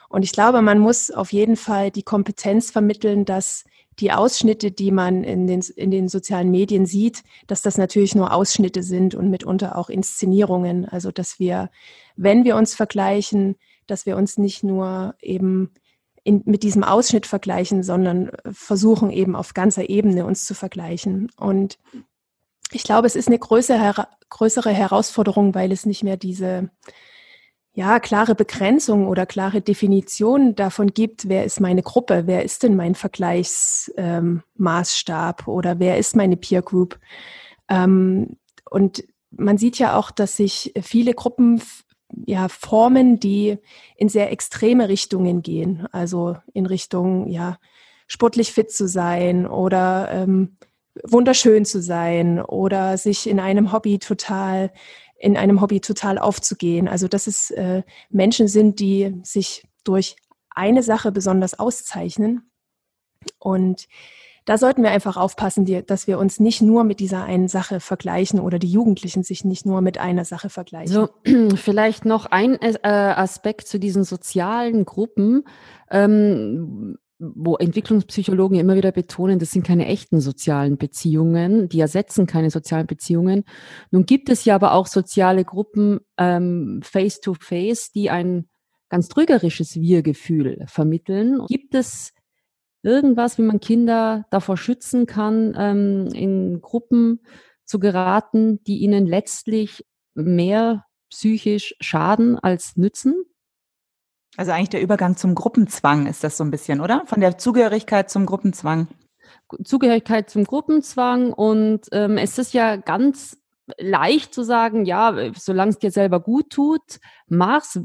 Und 0.09 0.25
ich 0.25 0.33
glaube, 0.33 0.61
man 0.63 0.79
muss 0.79 1.11
auf 1.11 1.33
jeden 1.33 1.57
Fall 1.57 1.91
die 1.91 2.03
Kompetenz 2.03 2.71
vermitteln, 2.71 3.25
dass 3.25 3.65
die 3.99 4.13
Ausschnitte, 4.13 4.71
die 4.71 4.91
man 4.91 5.23
in 5.23 5.47
den, 5.47 5.61
in 5.77 5.91
den 5.91 6.09
sozialen 6.09 6.51
Medien 6.51 6.87
sieht, 6.87 7.23
dass 7.47 7.63
das 7.63 7.79
natürlich 7.79 8.15
nur 8.15 8.33
Ausschnitte 8.33 8.83
sind 8.83 9.15
und 9.15 9.31
mitunter 9.31 9.77
auch 9.77 9.91
Inszenierungen. 9.91 10.89
Also 10.89 11.11
dass 11.11 11.39
wir, 11.39 11.71
wenn 12.17 12.45
wir 12.45 12.57
uns 12.57 12.75
vergleichen, 12.75 13.57
dass 13.87 14.07
wir 14.07 14.17
uns 14.17 14.39
nicht 14.39 14.65
nur 14.65 15.15
eben 15.21 15.71
in, 16.25 16.43
mit 16.45 16.63
diesem 16.63 16.85
Ausschnitt 16.85 17.27
vergleichen, 17.27 17.83
sondern 17.83 18.31
versuchen 18.51 19.11
eben 19.11 19.37
auf 19.37 19.55
ganzer 19.55 19.89
Ebene 19.89 20.25
uns 20.25 20.47
zu 20.47 20.55
vergleichen. 20.55 21.31
Und 21.37 21.79
ich 22.71 22.85
glaube, 22.85 23.07
es 23.07 23.17
ist 23.17 23.29
eine 23.29 23.39
größere, 23.39 24.09
größere 24.31 24.71
Herausforderung, 24.71 25.55
weil 25.55 25.73
es 25.73 25.85
nicht 25.85 26.05
mehr 26.05 26.17
diese 26.17 26.71
ja, 27.75 28.01
klare 28.01 28.35
Begrenzung 28.35 29.09
oder 29.09 29.25
klare 29.25 29.63
Definition 29.63 30.55
davon 30.55 30.89
gibt, 30.89 31.27
wer 31.29 31.45
ist 31.45 31.59
meine 31.59 31.83
Gruppe, 31.83 32.25
wer 32.27 32.45
ist 32.45 32.63
denn 32.63 32.77
mein 32.77 32.95
Vergleichsmaßstab 32.95 35.41
ähm, 35.41 35.53
oder 35.53 35.79
wer 35.79 35.97
ist 35.97 36.15
meine 36.15 36.37
Peer 36.37 36.61
Group. 36.61 36.99
Ähm, 37.69 38.37
und 38.69 39.05
man 39.31 39.57
sieht 39.57 39.79
ja 39.79 39.97
auch, 39.97 40.11
dass 40.11 40.37
sich 40.37 40.75
viele 40.83 41.15
Gruppen 41.15 41.63
ja 42.27 42.49
formen, 42.49 43.19
die 43.19 43.57
in 43.97 44.11
sehr 44.11 44.31
extreme 44.31 44.91
Richtungen 44.91 45.41
gehen. 45.41 45.87
Also 45.93 46.37
in 46.53 46.67
Richtung, 46.67 47.29
ja, 47.29 47.57
sportlich 48.07 48.53
fit 48.53 48.71
zu 48.71 48.87
sein 48.87 49.47
oder 49.47 50.11
ähm, 50.13 50.59
wunderschön 51.03 51.65
zu 51.65 51.81
sein 51.81 52.43
oder 52.43 52.99
sich 52.99 53.27
in 53.27 53.41
einem 53.41 53.73
Hobby 53.73 53.99
total 53.99 54.71
in 55.23 55.37
einem 55.37 55.61
Hobby 55.61 55.81
total 55.81 56.19
aufzugehen. 56.19 56.89
Also 56.89 57.07
dass 57.07 57.29
es 57.29 57.53
äh, 57.53 57.83
Menschen 58.11 58.49
sind, 58.49 58.81
die 58.81 59.21
sich 59.23 59.65
durch 59.85 60.17
eine 60.51 60.83
Sache 60.83 61.13
besonders 61.13 61.59
auszeichnen 61.59 62.51
Und 63.39 63.87
da 64.45 64.59
sollten 64.59 64.83
wir 64.83 64.91
einfach 64.91 65.17
aufpassen, 65.17 65.65
dass 65.87 66.09
wir 66.09 66.19
uns 66.19 66.41
nicht 66.41 66.61
nur 66.61 66.83
mit 66.83 66.99
dieser 66.99 67.23
einen 67.23 67.47
Sache 67.47 67.79
vergleichen 67.79 68.41
oder 68.41 68.59
die 68.59 68.71
Jugendlichen 68.71 69.23
sich 69.23 69.45
nicht 69.45 69.65
nur 69.65 69.81
mit 69.81 69.99
einer 69.99 70.25
Sache 70.25 70.51
vergleichen. 70.51 70.93
So, 70.93 71.09
vielleicht 71.57 72.05
noch 72.05 72.27
ein 72.27 72.61
äh, 72.61 72.79
Aspekt 72.83 73.69
zu 73.69 73.79
diesen 73.79 74.03
sozialen 74.03 74.85
Gruppen. 74.85 75.45
Ähm, 75.89 76.99
wo 77.23 77.57
Entwicklungspsychologen 77.57 78.59
immer 78.59 78.75
wieder 78.75 78.91
betonen, 78.91 79.39
das 79.39 79.53
sind 79.53 79.65
keine 79.65 79.87
echten 79.87 80.21
sozialen 80.21 80.77
Beziehungen, 80.77 81.69
die 81.69 81.79
ersetzen 81.79 82.27
keine 82.27 82.51
sozialen 82.51 82.87
Beziehungen. 82.89 83.45
Nun 83.91 84.07
gibt 84.07 84.29
es 84.29 84.45
ja 84.45 84.57
aber 84.57 84.73
auch 84.73 84.87
soziale 84.87 85.45
Gruppen 85.45 86.01
ähm, 86.19 86.81
face-to-face, 86.83 87.91
-face, 87.91 87.93
die 87.95 88.11
ein 88.11 88.49
ganz 88.89 89.09
trügerisches 89.09 89.77
Wir-Gefühl 89.77 90.65
vermitteln. 90.67 91.47
Gibt 91.47 91.75
es 91.75 92.13
irgendwas, 92.83 93.39
wie 93.39 93.43
man 93.43 93.61
Kinder 93.61 94.27
davor 94.31 94.57
schützen 94.57 95.07
kann, 95.07 95.55
ähm, 95.57 96.09
in 96.13 96.61
Gruppen 96.61 97.21
zu 97.65 97.79
geraten, 97.79 98.63
die 98.65 98.79
ihnen 98.79 99.07
letztlich 99.07 99.87
mehr 100.15 100.85
psychisch 101.09 101.75
schaden 101.81 102.39
als 102.39 102.77
nützen? 102.77 103.15
Also 104.37 104.53
eigentlich 104.53 104.71
der 104.71 104.83
Übergang 104.83 105.17
zum 105.17 105.35
Gruppenzwang 105.35 106.07
ist 106.07 106.25
das 106.25 106.37
so 106.37 106.45
ein 106.45 106.51
bisschen, 106.51 106.81
oder? 106.81 107.03
Von 107.07 107.21
der 107.21 107.39
Zugehörigkeit 107.39 108.11
zum 108.11 108.25
Gruppenzwang. 108.25 108.89
Zugehörigkeit 109.63 110.31
zum 110.31 110.45
Gruppenzwang 110.45 111.33
und 111.33 111.87
ähm, 111.93 112.17
es 112.17 112.39
ist 112.39 112.55
ja 112.55 112.77
ganz 112.77 113.37
leicht 113.79 114.35
zu 114.35 114.43
sagen, 114.43 114.85
ja, 114.85 115.33
solange 115.35 115.71
es 115.71 115.79
dir 115.79 115.91
selber 115.91 116.21
gut 116.21 116.51
tut, 116.51 117.01
mach's. 117.29 117.79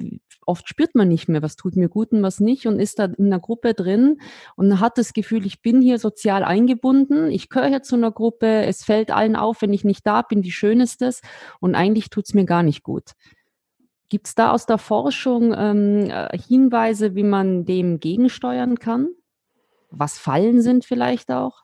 Oft 0.45 0.69
spürt 0.69 0.95
man 0.95 1.09
nicht 1.09 1.27
mehr, 1.27 1.41
was 1.41 1.57
tut 1.57 1.75
mir 1.75 1.89
gut 1.89 2.13
und 2.13 2.23
was 2.23 2.39
nicht 2.39 2.67
und 2.67 2.79
ist 2.79 2.99
da 2.99 3.05
in 3.05 3.25
einer 3.25 3.39
Gruppe 3.39 3.73
drin 3.73 4.21
und 4.55 4.79
hat 4.79 4.97
das 4.97 5.11
Gefühl, 5.11 5.45
ich 5.45 5.61
bin 5.61 5.81
hier 5.81 5.99
sozial 5.99 6.45
eingebunden, 6.45 7.29
ich 7.29 7.49
gehöre 7.49 7.67
hier 7.67 7.81
zu 7.83 7.95
einer 7.97 8.11
Gruppe, 8.11 8.63
es 8.63 8.85
fällt 8.85 9.11
allen 9.11 9.35
auf, 9.35 9.61
wenn 9.61 9.73
ich 9.73 9.83
nicht 9.83 10.07
da 10.07 10.21
bin, 10.21 10.43
wie 10.43 10.51
schön 10.51 10.79
ist 10.79 11.01
das 11.01 11.21
und 11.59 11.75
eigentlich 11.75 12.09
tut's 12.09 12.33
mir 12.33 12.45
gar 12.45 12.63
nicht 12.63 12.83
gut. 12.83 13.11
Gibt 14.09 14.27
es 14.27 14.35
da 14.35 14.51
aus 14.51 14.65
der 14.65 14.77
Forschung 14.77 15.53
ähm, 15.57 16.09
äh, 16.09 16.37
Hinweise, 16.37 17.15
wie 17.15 17.23
man 17.23 17.65
dem 17.65 17.99
gegensteuern 17.99 18.79
kann? 18.79 19.09
Was 19.89 20.17
Fallen 20.17 20.61
sind 20.61 20.85
vielleicht 20.85 21.31
auch? 21.31 21.63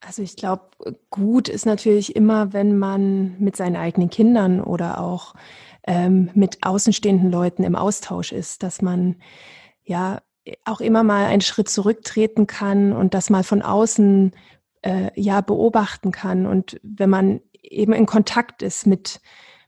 Also 0.00 0.22
ich 0.22 0.34
glaube, 0.34 0.70
gut 1.10 1.48
ist 1.48 1.64
natürlich 1.64 2.16
immer, 2.16 2.52
wenn 2.52 2.76
man 2.76 3.38
mit 3.38 3.54
seinen 3.54 3.76
eigenen 3.76 4.10
Kindern 4.10 4.60
oder 4.60 5.00
auch 5.00 5.34
ähm, 5.86 6.30
mit 6.34 6.64
außenstehenden 6.64 7.30
Leuten 7.30 7.62
im 7.62 7.76
Austausch 7.76 8.32
ist, 8.32 8.64
dass 8.64 8.82
man 8.82 9.16
ja 9.84 10.20
auch 10.64 10.80
immer 10.80 11.04
mal 11.04 11.26
einen 11.26 11.40
Schritt 11.40 11.68
zurücktreten 11.68 12.48
kann 12.48 12.92
und 12.92 13.14
das 13.14 13.30
mal 13.30 13.44
von 13.44 13.62
außen 13.62 14.32
äh, 14.82 15.10
ja 15.14 15.40
beobachten 15.40 16.10
kann. 16.10 16.46
Und 16.46 16.80
wenn 16.82 17.10
man 17.10 17.40
eben 17.62 17.92
in 17.92 18.06
Kontakt 18.06 18.62
ist 18.62 18.86
mit, 18.88 19.20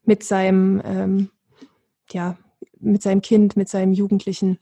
mit 0.02 0.24
seinem 0.24 0.82
ähm, 0.84 1.30
ja, 2.12 2.36
mit 2.78 3.02
seinem 3.02 3.22
Kind, 3.22 3.56
mit 3.56 3.68
seinem 3.68 3.92
Jugendlichen. 3.92 4.58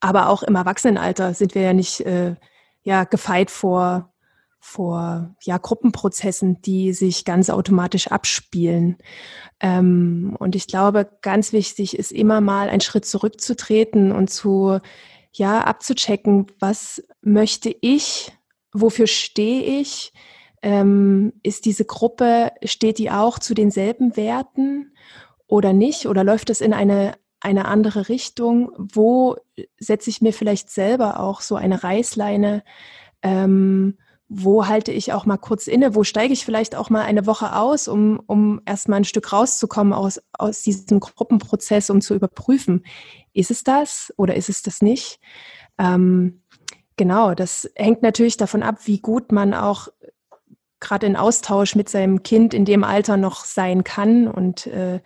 Aber 0.00 0.28
auch 0.28 0.42
im 0.42 0.54
Erwachsenenalter 0.54 1.34
sind 1.34 1.54
wir 1.54 1.62
ja 1.62 1.72
nicht 1.72 2.00
äh, 2.00 2.36
ja, 2.82 3.04
gefeit 3.04 3.50
vor, 3.50 4.12
vor 4.58 5.34
ja, 5.42 5.58
Gruppenprozessen, 5.58 6.60
die 6.62 6.92
sich 6.92 7.24
ganz 7.24 7.50
automatisch 7.50 8.08
abspielen. 8.08 8.98
Ähm, 9.60 10.36
und 10.38 10.54
ich 10.54 10.66
glaube, 10.66 11.10
ganz 11.22 11.52
wichtig 11.52 11.98
ist 11.98 12.12
immer 12.12 12.40
mal 12.40 12.68
einen 12.68 12.80
Schritt 12.80 13.04
zurückzutreten 13.04 14.12
und 14.12 14.30
zu 14.30 14.78
ja, 15.32 15.62
abzuchecken, 15.62 16.46
was 16.60 17.02
möchte 17.22 17.74
ich, 17.80 18.32
wofür 18.72 19.06
stehe 19.06 19.80
ich, 19.80 20.12
ähm, 20.62 21.32
ist 21.42 21.64
diese 21.64 21.84
Gruppe, 21.84 22.52
steht 22.64 22.98
die 22.98 23.10
auch 23.10 23.38
zu 23.38 23.54
denselben 23.54 24.16
Werten 24.16 24.94
oder 25.52 25.74
nicht? 25.74 26.06
Oder 26.06 26.24
läuft 26.24 26.48
es 26.48 26.62
in 26.62 26.72
eine, 26.72 27.12
eine 27.38 27.66
andere 27.66 28.08
Richtung? 28.08 28.72
Wo 28.78 29.36
setze 29.78 30.08
ich 30.08 30.22
mir 30.22 30.32
vielleicht 30.32 30.70
selber 30.70 31.20
auch 31.20 31.42
so 31.42 31.56
eine 31.56 31.84
Reißleine? 31.84 32.64
Ähm, 33.20 33.98
wo 34.28 34.66
halte 34.66 34.92
ich 34.92 35.12
auch 35.12 35.26
mal 35.26 35.36
kurz 35.36 35.66
inne? 35.66 35.94
Wo 35.94 36.04
steige 36.04 36.32
ich 36.32 36.46
vielleicht 36.46 36.74
auch 36.74 36.88
mal 36.88 37.02
eine 37.02 37.26
Woche 37.26 37.54
aus, 37.54 37.86
um, 37.86 38.18
um 38.26 38.62
erstmal 38.64 39.00
ein 39.00 39.04
Stück 39.04 39.30
rauszukommen 39.30 39.92
aus, 39.92 40.22
aus 40.32 40.62
diesem 40.62 41.00
Gruppenprozess, 41.00 41.90
um 41.90 42.00
zu 42.00 42.14
überprüfen, 42.14 42.86
ist 43.34 43.50
es 43.50 43.62
das 43.62 44.10
oder 44.16 44.34
ist 44.34 44.48
es 44.48 44.62
das 44.62 44.80
nicht? 44.80 45.20
Ähm, 45.76 46.44
genau, 46.96 47.34
das 47.34 47.70
hängt 47.76 48.00
natürlich 48.00 48.38
davon 48.38 48.62
ab, 48.62 48.78
wie 48.86 49.00
gut 49.00 49.32
man 49.32 49.52
auch 49.52 49.88
gerade 50.80 51.06
in 51.06 51.16
Austausch 51.16 51.74
mit 51.74 51.90
seinem 51.90 52.22
Kind 52.22 52.54
in 52.54 52.64
dem 52.64 52.84
Alter 52.84 53.18
noch 53.18 53.44
sein 53.44 53.84
kann 53.84 54.28
und 54.28 54.66
äh, 54.66 55.00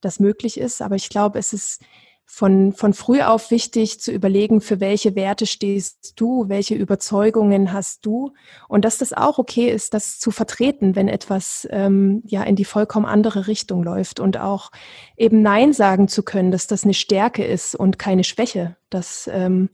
das 0.00 0.20
möglich 0.20 0.58
ist. 0.58 0.82
Aber 0.82 0.96
ich 0.96 1.08
glaube, 1.08 1.38
es 1.38 1.52
ist 1.52 1.82
von, 2.30 2.74
von 2.74 2.92
früh 2.92 3.22
auf 3.22 3.50
wichtig 3.50 4.00
zu 4.00 4.12
überlegen, 4.12 4.60
für 4.60 4.80
welche 4.80 5.14
Werte 5.14 5.46
stehst 5.46 6.12
du, 6.20 6.48
welche 6.48 6.74
Überzeugungen 6.74 7.72
hast 7.72 8.04
du 8.04 8.34
und 8.68 8.84
dass 8.84 8.98
das 8.98 9.14
auch 9.14 9.38
okay 9.38 9.70
ist, 9.70 9.94
das 9.94 10.18
zu 10.18 10.30
vertreten, 10.30 10.94
wenn 10.94 11.08
etwas 11.08 11.66
ähm, 11.70 12.22
ja 12.26 12.42
in 12.42 12.54
die 12.54 12.66
vollkommen 12.66 13.06
andere 13.06 13.46
Richtung 13.46 13.82
läuft 13.82 14.20
und 14.20 14.36
auch 14.36 14.70
eben 15.16 15.40
Nein 15.40 15.72
sagen 15.72 16.06
zu 16.06 16.22
können, 16.22 16.50
dass 16.50 16.66
das 16.66 16.84
eine 16.84 16.92
Stärke 16.92 17.44
ist 17.44 17.74
und 17.74 17.98
keine 17.98 18.24
Schwäche. 18.24 18.76
Das 18.90 19.28
ähm, 19.32 19.70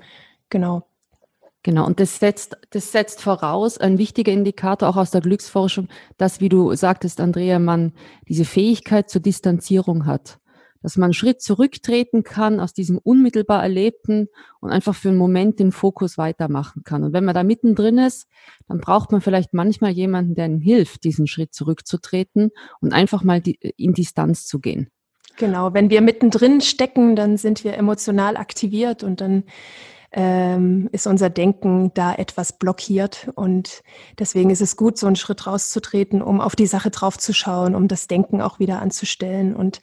genau. 0.48 0.86
Genau, 1.64 1.86
und 1.86 1.98
das 1.98 2.18
setzt, 2.18 2.58
das 2.70 2.92
setzt 2.92 3.22
voraus, 3.22 3.78
ein 3.78 3.96
wichtiger 3.96 4.30
Indikator 4.30 4.86
auch 4.86 4.96
aus 4.96 5.10
der 5.10 5.22
Glücksforschung, 5.22 5.88
dass, 6.18 6.40
wie 6.40 6.50
du 6.50 6.74
sagtest, 6.74 7.20
Andrea, 7.20 7.58
man 7.58 7.94
diese 8.28 8.44
Fähigkeit 8.44 9.08
zur 9.08 9.22
Distanzierung 9.22 10.04
hat. 10.04 10.38
Dass 10.82 10.98
man 10.98 11.04
einen 11.04 11.14
Schritt 11.14 11.40
zurücktreten 11.40 12.22
kann 12.22 12.60
aus 12.60 12.74
diesem 12.74 12.98
unmittelbar 12.98 13.62
Erlebten 13.62 14.28
und 14.60 14.72
einfach 14.72 14.94
für 14.94 15.08
einen 15.08 15.16
Moment 15.16 15.58
den 15.58 15.72
Fokus 15.72 16.18
weitermachen 16.18 16.82
kann. 16.84 17.02
Und 17.02 17.14
wenn 17.14 17.24
man 17.24 17.34
da 17.34 17.42
mittendrin 17.42 17.96
ist, 17.96 18.28
dann 18.68 18.78
braucht 18.78 19.10
man 19.10 19.22
vielleicht 19.22 19.54
manchmal 19.54 19.92
jemanden, 19.92 20.34
der 20.34 20.44
einem 20.44 20.60
hilft, 20.60 21.04
diesen 21.04 21.26
Schritt 21.26 21.54
zurückzutreten 21.54 22.50
und 22.82 22.92
einfach 22.92 23.24
mal 23.24 23.40
in 23.42 23.94
Distanz 23.94 24.46
zu 24.46 24.60
gehen. 24.60 24.90
Genau, 25.38 25.72
wenn 25.72 25.88
wir 25.88 26.02
mittendrin 26.02 26.60
stecken, 26.60 27.16
dann 27.16 27.38
sind 27.38 27.64
wir 27.64 27.74
emotional 27.78 28.36
aktiviert 28.36 29.02
und 29.02 29.22
dann 29.22 29.44
ähm, 30.16 30.88
ist 30.92 31.08
unser 31.08 31.28
Denken 31.28 31.92
da 31.94 32.14
etwas 32.14 32.52
blockiert. 32.52 33.28
Und 33.34 33.82
deswegen 34.18 34.50
ist 34.50 34.62
es 34.62 34.76
gut, 34.76 34.96
so 34.96 35.08
einen 35.08 35.16
Schritt 35.16 35.46
rauszutreten, 35.46 36.22
um 36.22 36.40
auf 36.40 36.54
die 36.54 36.68
Sache 36.68 36.90
draufzuschauen, 36.90 37.74
um 37.74 37.88
das 37.88 38.06
Denken 38.06 38.40
auch 38.40 38.60
wieder 38.60 38.80
anzustellen. 38.80 39.56
Und 39.56 39.80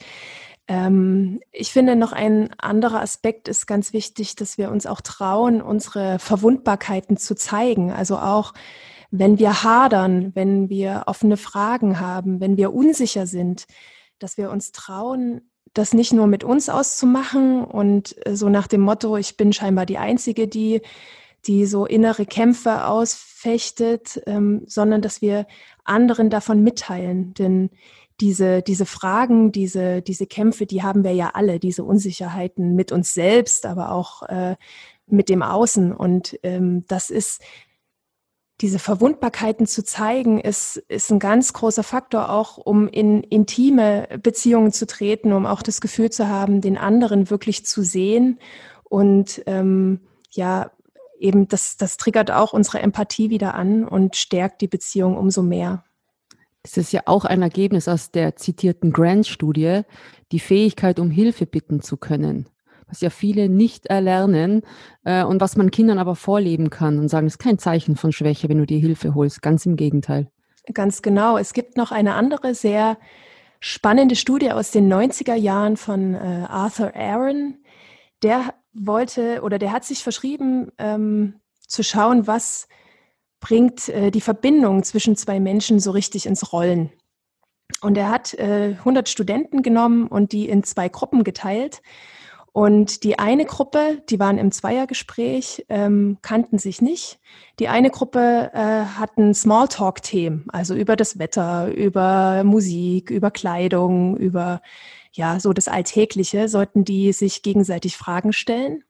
ähm, 0.69 1.41
ich 1.51 1.73
finde, 1.73 1.97
noch 1.97 2.13
ein 2.13 2.49
anderer 2.57 3.01
Aspekt 3.01 3.49
ist 3.49 3.67
ganz 3.67 3.91
wichtig, 3.91 4.35
dass 4.35 4.57
wir 4.57 4.71
uns 4.71 4.85
auch 4.85 5.01
trauen, 5.01 5.61
unsere 5.61 6.17
Verwundbarkeiten 6.17 7.17
zu 7.17 7.35
zeigen. 7.35 7.91
Also 7.91 8.17
auch 8.17 8.53
wenn 9.11 9.37
wir 9.37 9.63
hadern, 9.63 10.31
wenn 10.33 10.69
wir 10.69 11.03
offene 11.07 11.35
Fragen 11.35 11.99
haben, 11.99 12.39
wenn 12.39 12.55
wir 12.55 12.73
unsicher 12.73 13.27
sind, 13.27 13.65
dass 14.17 14.37
wir 14.37 14.49
uns 14.49 14.71
trauen, 14.71 15.50
das 15.73 15.93
nicht 15.93 16.13
nur 16.13 16.27
mit 16.27 16.43
uns 16.43 16.69
auszumachen 16.69 17.63
und 17.63 18.15
äh, 18.25 18.35
so 18.35 18.49
nach 18.49 18.67
dem 18.67 18.81
Motto, 18.81 19.17
ich 19.17 19.37
bin 19.37 19.53
scheinbar 19.53 19.85
die 19.85 19.97
Einzige, 19.97 20.47
die, 20.47 20.81
die 21.45 21.65
so 21.65 21.85
innere 21.85 22.25
Kämpfe 22.25 22.85
ausfechtet, 22.85 24.21
ähm, 24.27 24.63
sondern 24.65 25.01
dass 25.01 25.21
wir 25.21 25.47
anderen 25.83 26.29
davon 26.29 26.61
mitteilen. 26.61 27.33
Denn 27.33 27.69
diese, 28.19 28.61
diese 28.61 28.85
Fragen, 28.85 29.51
diese, 29.51 30.01
diese 30.01 30.27
Kämpfe, 30.27 30.65
die 30.65 30.83
haben 30.83 31.03
wir 31.03 31.13
ja 31.13 31.31
alle, 31.33 31.59
diese 31.59 31.83
Unsicherheiten 31.83 32.75
mit 32.75 32.91
uns 32.91 33.13
selbst, 33.13 33.65
aber 33.65 33.91
auch 33.91 34.23
äh, 34.23 34.55
mit 35.07 35.29
dem 35.29 35.41
Außen. 35.41 35.93
Und 35.93 36.39
ähm, 36.43 36.85
das 36.87 37.09
ist 37.09 37.41
diese 38.61 38.79
Verwundbarkeiten 38.79 39.65
zu 39.65 39.83
zeigen, 39.83 40.39
ist, 40.39 40.77
ist 40.87 41.11
ein 41.11 41.19
ganz 41.19 41.53
großer 41.53 41.83
Faktor 41.83 42.29
auch, 42.29 42.57
um 42.57 42.87
in 42.87 43.23
intime 43.23 44.07
Beziehungen 44.21 44.71
zu 44.71 44.85
treten, 44.85 45.33
um 45.33 45.45
auch 45.45 45.63
das 45.63 45.81
Gefühl 45.81 46.11
zu 46.11 46.27
haben, 46.27 46.61
den 46.61 46.77
anderen 46.77 47.29
wirklich 47.29 47.65
zu 47.65 47.81
sehen. 47.81 48.39
Und 48.83 49.41
ähm, 49.47 50.01
ja, 50.29 50.71
eben 51.19 51.47
das, 51.47 51.77
das 51.77 51.97
triggert 51.97 52.29
auch 52.29 52.53
unsere 52.53 52.79
Empathie 52.79 53.29
wieder 53.29 53.55
an 53.55 53.87
und 53.87 54.15
stärkt 54.15 54.61
die 54.61 54.67
Beziehung 54.67 55.17
umso 55.17 55.41
mehr. 55.41 55.83
Das 56.63 56.77
ist 56.77 56.91
ja 56.91 57.01
auch 57.05 57.25
ein 57.25 57.41
Ergebnis 57.41 57.87
aus 57.87 58.11
der 58.11 58.35
zitierten 58.35 58.93
Grant-Studie, 58.93 59.81
die 60.31 60.39
Fähigkeit, 60.39 60.99
um 60.99 61.09
Hilfe 61.09 61.47
bitten 61.47 61.81
zu 61.81 61.97
können 61.97 62.47
was 62.91 63.01
ja 63.01 63.09
viele 63.09 63.49
nicht 63.49 63.87
erlernen 63.87 64.61
äh, 65.03 65.23
und 65.23 65.41
was 65.41 65.55
man 65.55 65.71
Kindern 65.71 65.97
aber 65.97 66.15
vorleben 66.15 66.69
kann 66.69 66.99
und 66.99 67.07
sagen, 67.07 67.25
es 67.25 67.33
ist 67.33 67.39
kein 67.39 67.57
Zeichen 67.57 67.95
von 67.95 68.11
Schwäche, 68.11 68.49
wenn 68.49 68.59
du 68.59 68.65
dir 68.65 68.79
Hilfe 68.79 69.15
holst. 69.15 69.41
Ganz 69.41 69.65
im 69.65 69.75
Gegenteil. 69.75 70.29
Ganz 70.73 71.01
genau. 71.01 71.37
Es 71.37 71.53
gibt 71.53 71.77
noch 71.77 71.91
eine 71.91 72.13
andere 72.13 72.53
sehr 72.53 72.97
spannende 73.59 74.15
Studie 74.15 74.51
aus 74.51 74.71
den 74.71 74.91
90er 74.91 75.35
Jahren 75.35 75.77
von 75.77 76.13
äh, 76.15 76.45
Arthur 76.47 76.93
Aaron. 76.95 77.55
Der 78.21 78.53
wollte 78.73 79.41
oder 79.41 79.57
der 79.57 79.71
hat 79.71 79.85
sich 79.85 80.03
verschrieben, 80.03 80.71
ähm, 80.77 81.35
zu 81.67 81.83
schauen, 81.83 82.27
was 82.27 82.67
bringt 83.39 83.89
äh, 83.89 84.11
die 84.11 84.21
Verbindung 84.21 84.83
zwischen 84.83 85.15
zwei 85.15 85.39
Menschen 85.39 85.79
so 85.79 85.91
richtig 85.91 86.25
ins 86.25 86.53
Rollen. 86.53 86.91
Und 87.81 87.97
er 87.97 88.09
hat 88.09 88.33
äh, 88.35 88.75
100 88.79 89.09
Studenten 89.09 89.63
genommen 89.63 90.07
und 90.07 90.33
die 90.33 90.47
in 90.47 90.63
zwei 90.63 90.89
Gruppen 90.89 91.23
geteilt. 91.23 91.81
Und 92.53 93.05
die 93.05 93.17
eine 93.17 93.45
Gruppe, 93.45 94.03
die 94.09 94.19
waren 94.19 94.37
im 94.37 94.51
Zweiergespräch, 94.51 95.65
ähm, 95.69 96.17
kannten 96.21 96.57
sich 96.57 96.81
nicht. 96.81 97.19
Die 97.59 97.69
eine 97.69 97.89
Gruppe 97.89 98.51
äh, 98.53 98.85
hatten 98.99 99.33
Smalltalk-Themen, 99.33 100.47
also 100.51 100.75
über 100.75 100.97
das 100.97 101.17
Wetter, 101.17 101.73
über 101.73 102.43
Musik, 102.43 103.09
über 103.09 103.31
Kleidung, 103.31 104.17
über 104.17 104.61
ja 105.13 105.39
so 105.39 105.53
das 105.53 105.69
Alltägliche, 105.69 106.49
sollten 106.49 106.83
die 106.83 107.13
sich 107.13 107.41
gegenseitig 107.41 107.95
Fragen 107.95 108.33
stellen. 108.33 108.83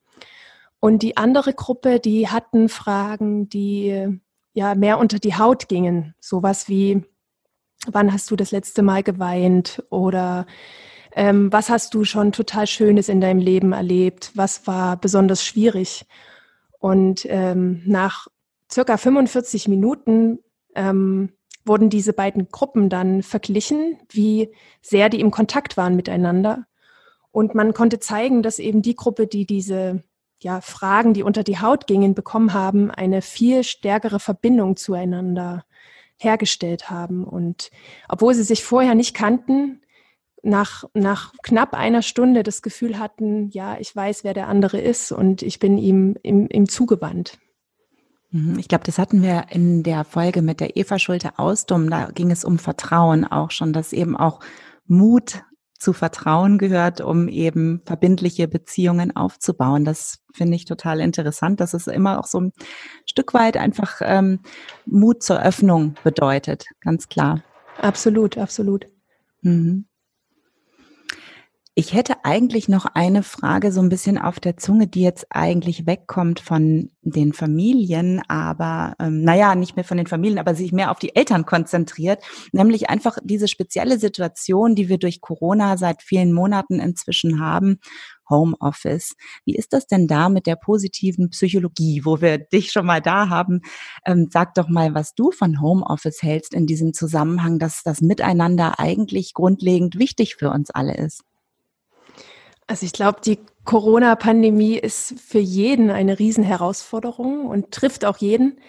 Und 0.80 1.04
die 1.04 1.16
andere 1.18 1.54
Gruppe, 1.54 2.00
die 2.00 2.30
hatten 2.30 2.68
Fragen, 2.68 3.48
die 3.48 4.20
ja 4.54 4.74
mehr 4.74 4.98
unter 4.98 5.20
die 5.20 5.36
Haut 5.36 5.70
gingen, 5.70 6.16
sowas 6.20 6.68
wie 6.68 7.04
wann 7.88 8.12
hast 8.12 8.30
du 8.32 8.36
das 8.36 8.52
letzte 8.52 8.82
Mal 8.82 9.04
geweint 9.04 9.84
oder 9.90 10.46
ähm, 11.16 11.52
was 11.52 11.70
hast 11.70 11.94
du 11.94 12.04
schon 12.04 12.32
total 12.32 12.68
Schönes 12.68 13.10
in 13.10 13.22
deinem 13.22 13.40
Leben 13.40 13.74
erlebt? 13.74 14.32
Was 14.36 14.68
war 14.68 14.98
besonders 14.98 15.44
schwierig? 15.46 16.06
Und 16.80 17.26
ähm, 17.30 17.82
nach 17.86 18.28
circa 18.72 18.98
45 18.98 19.68
Minuten 19.68 20.40
ähm, 20.76 21.30
wurden 21.66 21.90
diese 21.90 22.14
beiden 22.14 22.50
Gruppen 22.50 22.90
dann 22.90 23.24
verglichen, 23.24 23.98
wie 24.10 24.52
sehr 24.82 25.10
die 25.10 25.20
im 25.20 25.32
Kontakt 25.32 25.78
waren 25.78 25.96
miteinander. 25.96 26.66
Und 27.32 27.56
man 27.56 27.74
konnte 27.74 28.00
zeigen, 28.00 28.44
dass 28.44 28.60
eben 28.60 28.82
die 28.82 28.96
Gruppe, 28.96 29.28
die 29.28 29.46
diese 29.46 30.04
ja, 30.42 30.60
Fragen, 30.62 31.14
die 31.14 31.24
unter 31.24 31.44
die 31.44 31.60
Haut 31.60 31.88
gingen, 31.88 32.16
bekommen 32.16 32.54
haben, 32.54 32.90
eine 32.90 33.22
viel 33.22 33.64
stärkere 33.64 34.20
Verbindung 34.20 34.76
zueinander 34.76 35.66
hergestellt 36.18 36.90
haben. 36.90 37.24
Und 37.24 37.70
obwohl 38.10 38.34
sie 38.34 38.44
sich 38.44 38.64
vorher 38.64 38.96
nicht 38.96 39.16
kannten, 39.16 39.81
nach, 40.44 40.86
nach 40.94 41.34
knapp 41.44 41.74
einer 41.74 42.02
Stunde 42.02 42.44
das 42.44 42.62
Gefühl 42.62 43.00
hatten, 43.00 43.50
ja, 43.50 43.78
ich 43.80 43.96
weiß, 43.96 44.24
wer 44.24 44.34
der 44.34 44.48
andere 44.48 44.80
ist 44.80 45.12
und 45.12 45.42
ich 45.42 45.60
bin 45.60 45.78
ihm, 45.78 46.18
ihm, 46.24 46.48
ihm 46.52 46.68
zugewandt. 46.68 47.38
Mhm, 48.32 48.58
ich 48.58 48.68
glaube, 48.68 48.84
das 48.86 48.98
hatten 48.98 49.22
wir 49.22 49.46
in 49.50 49.84
der 49.84 50.04
Folge 50.04 50.42
mit 50.42 50.60
der 50.60 50.78
Eva 50.78 50.98
Schulte-Ausdum. 50.98 51.90
Da 51.90 52.10
ging 52.12 52.32
es 52.32 52.44
um 52.44 52.58
Vertrauen 52.58 53.26
auch 53.26 53.52
schon, 53.52 53.74
dass 53.74 53.94
eben 53.94 54.18
auch 54.18 54.40
Mut 54.88 55.44
zu 55.78 55.94
Vertrauen 55.94 56.58
gehört, 56.60 57.02
um 57.02 57.28
eben 57.28 57.82
verbindliche 57.86 58.48
Beziehungen 58.48 59.16
aufzubauen. 59.16 59.84
Das 59.84 60.20
finde 60.32 60.56
ich 60.56 60.66
total 60.66 61.00
interessant, 61.00 61.60
dass 61.60 61.74
es 61.74 61.88
immer 61.88 62.20
auch 62.20 62.28
so 62.28 62.40
ein 62.40 62.52
Stück 63.06 63.34
weit 63.34 63.58
einfach 63.58 64.00
ähm, 64.04 64.40
Mut 64.86 65.24
zur 65.24 65.42
Öffnung 65.42 65.96
bedeutet, 66.04 66.66
ganz 66.82 67.10
klar. 67.10 67.44
Absolut, 67.80 68.38
absolut. 68.38 68.86
Mhm. 69.42 69.86
Ich 71.74 71.94
hätte 71.94 72.26
eigentlich 72.26 72.68
noch 72.68 72.86
eine 72.86 73.24
Frage 73.24 73.72
so 73.72 73.80
ein 73.80 73.88
bisschen 73.88 74.18
auf 74.18 74.42
der 74.42 74.58
Zunge, 74.58 74.88
die 74.88 75.04
jetzt 75.04 75.28
eigentlich 75.30 75.88
wegkommt 75.88 76.42
von 76.42 76.92
den 77.02 77.32
Familien, 77.32 78.22
aber 78.28 78.94
ähm, 79.00 79.24
naja, 79.24 79.56
nicht 79.56 79.78
mehr 79.78 79.86
von 79.86 79.96
den 79.96 80.06
Familien, 80.06 80.38
aber 80.38 80.54
sich 80.54 80.74
mehr 80.74 80.92
auf 80.92 81.00
die 81.00 81.16
Eltern 81.16 81.46
konzentriert, 81.46 82.22
nämlich 82.52 82.90
einfach 82.90 83.18
diese 83.24 83.48
spezielle 83.48 84.00
Situation, 84.00 84.76
die 84.76 84.90
wir 84.90 84.98
durch 84.98 85.22
Corona 85.22 85.78
seit 85.78 86.02
vielen 86.02 86.34
Monaten 86.34 86.82
inzwischen 86.82 87.40
haben, 87.40 87.80
Homeoffice. 88.30 89.16
Wie 89.46 89.56
ist 89.56 89.72
das 89.72 89.88
denn 89.88 90.08
da 90.08 90.28
mit 90.28 90.48
der 90.48 90.58
positiven 90.58 91.30
Psychologie, 91.30 92.02
wo 92.04 92.20
wir 92.20 92.38
dich 92.38 92.74
schon 92.74 92.86
mal 92.86 93.02
da 93.02 93.30
haben? 93.30 93.62
Ähm, 94.06 94.28
sag 94.30 94.56
doch 94.56 94.68
mal, 94.68 94.94
was 94.94 95.16
du 95.16 95.32
von 95.32 95.62
Homeoffice 95.62 96.22
hältst 96.22 96.54
in 96.54 96.68
diesem 96.68 96.94
Zusammenhang, 96.94 97.60
dass 97.60 97.82
das 97.84 98.02
Miteinander 98.02 98.78
eigentlich 98.78 99.34
grundlegend 99.34 99.98
wichtig 99.98 100.36
für 100.36 100.50
uns 100.50 100.70
alle 100.70 100.98
ist. 100.98 101.22
Also 102.72 102.86
ich 102.86 102.94
glaube, 102.94 103.20
die 103.20 103.38
Corona-Pandemie 103.66 104.78
ist 104.78 105.20
für 105.20 105.40
jeden 105.40 105.90
eine 105.90 106.20
Riesenherausforderung 106.20 107.46
und 107.46 107.72
trifft 107.72 108.06
auch 108.06 108.16
jeden, 108.16 108.62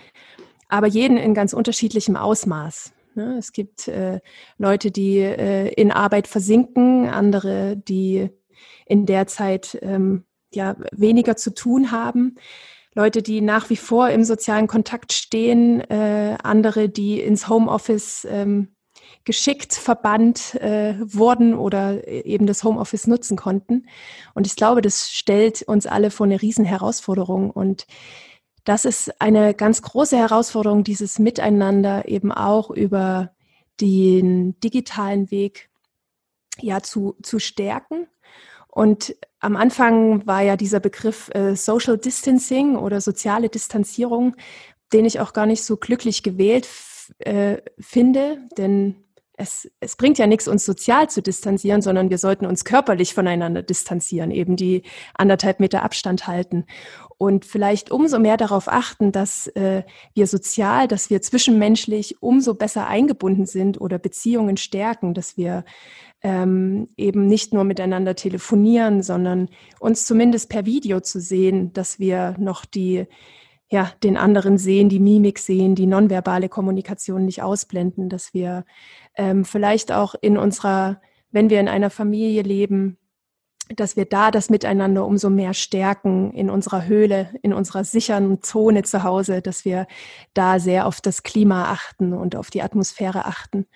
aber 0.69 0.89
jeden 0.89 1.17
in 1.17 1.35
ganz 1.35 1.53
unterschiedlichem 1.53 2.17
Ausmaß. 2.17 2.95
Ne? 3.15 3.37
Es 3.39 3.53
gibt 3.53 3.87
äh, 3.87 4.19
Leute, 4.59 4.91
die 4.91 5.19
äh, 5.19 5.69
in 5.75 5.93
Arbeit 5.93 6.27
versinken, 6.27 7.09
andere, 7.09 7.77
die 7.77 8.29
in 8.87 9.07
der 9.07 9.29
Zeit 9.29 9.79
ähm, 9.83 10.25
ja 10.53 10.75
weniger 10.91 11.37
zu 11.37 11.55
tun 11.55 11.93
haben. 11.93 12.35
Leute, 12.97 13.23
die 13.23 13.41
nach 13.41 13.71
wie 13.71 13.77
vor 13.77 14.09
im 14.11 14.25
sozialen 14.25 14.67
Kontakt 14.67 15.13
stehen, 15.13 15.81
äh, 15.83 16.37
andere, 16.43 16.89
die 16.89 17.21
ins 17.21 17.49
Homeoffice 17.49 18.27
ähm, 18.29 18.75
geschickt 19.25 19.75
verbannt 19.75 20.55
äh, 20.57 20.95
wurden 21.01 21.55
oder 21.55 22.07
eben 22.09 22.47
das 22.47 22.65
Homeoffice 22.65 23.07
nutzen 23.07 23.37
konnten. 23.37 23.87
Und 24.35 24.47
ich 24.47 24.57
glaube, 24.57 24.83
das 24.83 25.11
stellt 25.11 25.63
uns 25.63 25.87
alle 25.87 26.11
vor 26.11 26.27
eine 26.27 26.43
riesen 26.43 26.65
Herausforderung. 26.65 27.51
Und 27.51 27.87
das 28.65 28.85
ist 28.85 29.21
eine 29.21 29.55
ganz 29.55 29.83
große 29.83 30.17
Herausforderung, 30.17 30.85
dieses 30.85 31.19
Miteinander 31.19 32.09
eben 32.09 32.33
auch 32.33 32.71
über 32.71 33.33
den 33.81 34.59
digitalen 34.61 35.31
Weg 35.31 35.71
ja 36.61 36.81
zu, 36.83 37.17
zu 37.23 37.39
stärken. 37.39 38.07
Und 38.69 39.15
am 39.41 39.57
Anfang 39.57 40.27
war 40.27 40.43
ja 40.43 40.57
dieser 40.57 40.81
Begriff 40.81 41.31
äh, 41.35 41.57
Social 41.57 41.99
Distancing 41.99 42.77
oder 42.77 43.01
soziale 43.01 43.49
Distanzierung, 43.49 44.37
den 44.93 45.05
ich 45.05 45.21
auch 45.21 45.33
gar 45.33 45.47
nicht 45.47 45.65
so 45.65 45.77
glücklich 45.77 46.23
gewählt 46.23 46.69
äh, 47.19 47.59
finde, 47.79 48.39
denn 48.57 48.97
es, 49.43 49.71
es 49.81 49.97
bringt 49.97 50.19
ja 50.19 50.27
nichts, 50.27 50.49
uns 50.49 50.65
sozial 50.65 51.11
zu 51.11 51.21
distanzieren, 51.21 51.83
sondern 51.83 52.11
wir 52.11 52.19
sollten 52.19 52.47
uns 52.47 52.65
körperlich 52.65 53.13
voneinander 53.13 53.63
distanzieren, 53.63 54.31
eben 54.31 54.57
die 54.57 54.83
anderthalb 55.15 55.61
Meter 55.61 55.83
Abstand 55.83 56.27
halten. 56.27 56.65
Und 57.19 57.45
vielleicht 57.45 57.91
umso 57.91 58.19
mehr 58.19 58.37
darauf 58.37 58.69
achten, 58.69 59.13
dass 59.13 59.49
äh, 59.49 59.83
wir 60.15 60.27
sozial, 60.27 60.89
dass 60.89 61.11
wir 61.11 61.23
zwischenmenschlich 61.23 62.23
umso 62.23 62.55
besser 62.55 62.87
eingebunden 62.87 63.47
sind 63.47 63.81
oder 63.81 63.99
Beziehungen 63.99 64.57
stärken, 64.57 65.13
dass 65.15 65.37
wir 65.37 65.65
ähm, 66.23 66.89
eben 66.97 67.27
nicht 67.27 67.53
nur 67.53 67.65
miteinander 67.65 68.15
telefonieren, 68.15 69.03
sondern 69.03 69.49
uns 69.81 70.07
zumindest 70.07 70.49
per 70.51 70.67
Video 70.67 71.01
zu 71.01 71.21
sehen, 71.21 71.73
dass 71.73 71.99
wir 71.99 72.37
noch 72.39 72.65
die 72.65 73.07
ja, 73.73 73.91
den 74.03 74.19
anderen 74.19 74.59
sehen, 74.59 74.91
die 74.91 75.01
Mimik 75.01 75.39
sehen, 75.39 75.75
die 75.75 75.87
nonverbale 75.87 76.51
Kommunikation 76.51 77.25
nicht 77.25 77.43
ausblenden, 77.43 78.11
dass 78.11 78.35
wir 78.35 78.67
ähm, 79.17 79.47
vielleicht 79.47 79.91
auch 79.93 80.15
in 80.21 80.37
unserer, 80.37 81.01
wenn 81.31 81.49
wir 81.49 81.59
in 81.59 81.69
einer 81.69 81.89
Familie 81.89 82.43
leben, 82.43 82.99
dass 83.75 83.97
wir 83.97 84.05
da 84.05 84.31
das 84.31 84.51
Miteinander 84.51 85.07
umso 85.07 85.31
mehr 85.31 85.55
stärken 85.55 86.33
in 86.33 86.51
unserer 86.51 86.85
Höhle, 86.85 87.31
in 87.41 87.55
unserer 87.55 87.83
sicheren 87.83 88.43
Zone 88.43 88.83
zu 88.83 89.05
Hause, 89.05 89.41
dass 89.41 89.65
wir 89.65 89.87
da 90.35 90.59
sehr 90.59 90.87
auf 90.87 91.01
das 91.01 91.23
Klima 91.23 91.73
achten 91.73 92.13
und 92.13 92.37
auf 92.37 92.51
die 92.51 92.61
Atmosphäre 92.61 93.25
achten. 93.25 93.67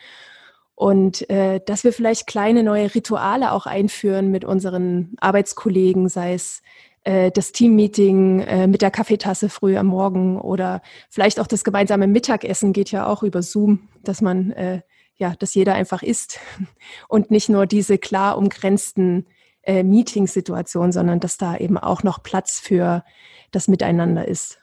Und 0.75 1.31
äh, 1.31 1.61
dass 1.65 1.85
wir 1.85 1.95
vielleicht 1.95 2.27
kleine 2.27 2.63
neue 2.63 2.95
Rituale 2.95 3.53
auch 3.53 3.65
einführen 3.65 4.31
mit 4.31 4.45
unseren 4.45 5.17
Arbeitskollegen, 5.23 6.11
sei 6.11 6.35
es 6.35 6.61
äh, 7.07 7.31
das 7.31 7.53
Teammeeting 7.53 8.41
äh, 8.41 8.67
mit 8.67 8.83
der 8.83 8.91
Kaffeetasse 8.91 9.49
früh 9.49 9.77
am 9.77 9.87
Morgen 9.87 10.41
oder 10.41 10.83
vielleicht 11.09 11.39
auch 11.39 11.47
das 11.47 11.63
gemeinsame 11.63 12.09
Mittagessen 12.09 12.73
geht 12.73 12.91
ja 12.91 13.07
auch 13.07 13.23
über 13.23 13.43
Zoom, 13.43 13.89
dass 14.03 14.21
man 14.21 14.51
äh, 14.51 14.81
ja, 15.15 15.35
dass 15.39 15.55
jeder 15.55 15.75
einfach 15.75 16.03
isst 16.03 16.41
und 17.09 17.31
nicht 17.31 17.49
nur 17.49 17.67
diese 17.67 17.97
klar 17.97 18.37
umgrenzten 18.37 19.27
äh, 19.63 19.85
Meetingsituationen, 19.85 20.91
sondern 20.91 21.21
dass 21.21 21.39
da 21.39 21.57
eben 21.57 21.79
auch 21.79 22.03
noch 22.03 22.25
Platz 22.25 22.59
für 22.59 23.05
das 23.53 23.69
Miteinander 23.69 24.27
ist. 24.27 24.59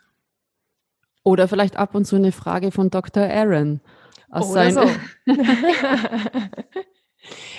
Oder 1.23 1.47
vielleicht 1.47 1.77
ab 1.77 1.95
und 1.95 2.03
zu 2.03 2.17
eine 2.17 2.33
Frage 2.33 2.71
von 2.71 2.89
Dr. 2.89 3.23
Aaron. 3.23 3.79
Aus 4.29 4.51
Oder 4.51 4.71
so. 4.71 4.81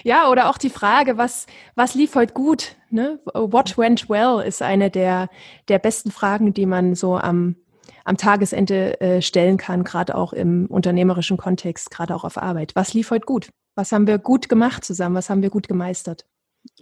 Ja, 0.03 0.31
oder 0.31 0.51
auch 0.51 0.59
die 0.59 0.71
Frage, 0.71 1.17
was, 1.17 1.47
was 1.75 1.95
lief 1.95 2.15
heute 2.15 2.35
gut? 2.35 2.77
Ne? 2.91 3.21
What 3.33 3.79
went 3.79 4.09
well 4.09 4.45
ist 4.47 4.63
eine 4.63 4.91
der, 4.91 5.29
der 5.69 5.79
besten 5.79 6.11
Fragen, 6.11 6.55
die 6.55 6.67
man 6.67 6.95
so 6.95 7.17
am, 7.17 7.57
am 8.05 8.17
Tagesende 8.17 9.01
äh, 9.01 9.23
stellen 9.23 9.57
kann, 9.57 9.85
gerade 9.85 10.15
auch 10.15 10.33
im 10.33 10.67
unternehmerischen 10.67 11.37
Kontext, 11.37 11.91
gerade 11.91 12.15
auch 12.15 12.25
auf 12.25 12.39
Arbeit. 12.39 12.77
Was 12.77 12.95
lief 12.95 13.11
heute 13.11 13.27
gut? 13.27 13.49
Was 13.75 13.93
haben 13.93 14.07
wir 14.07 14.19
gut 14.19 14.49
gemacht 14.49 14.85
zusammen? 14.85 15.17
Was 15.17 15.31
haben 15.31 15.43
wir 15.43 15.51
gut 15.51 15.69
gemeistert? 15.69 16.27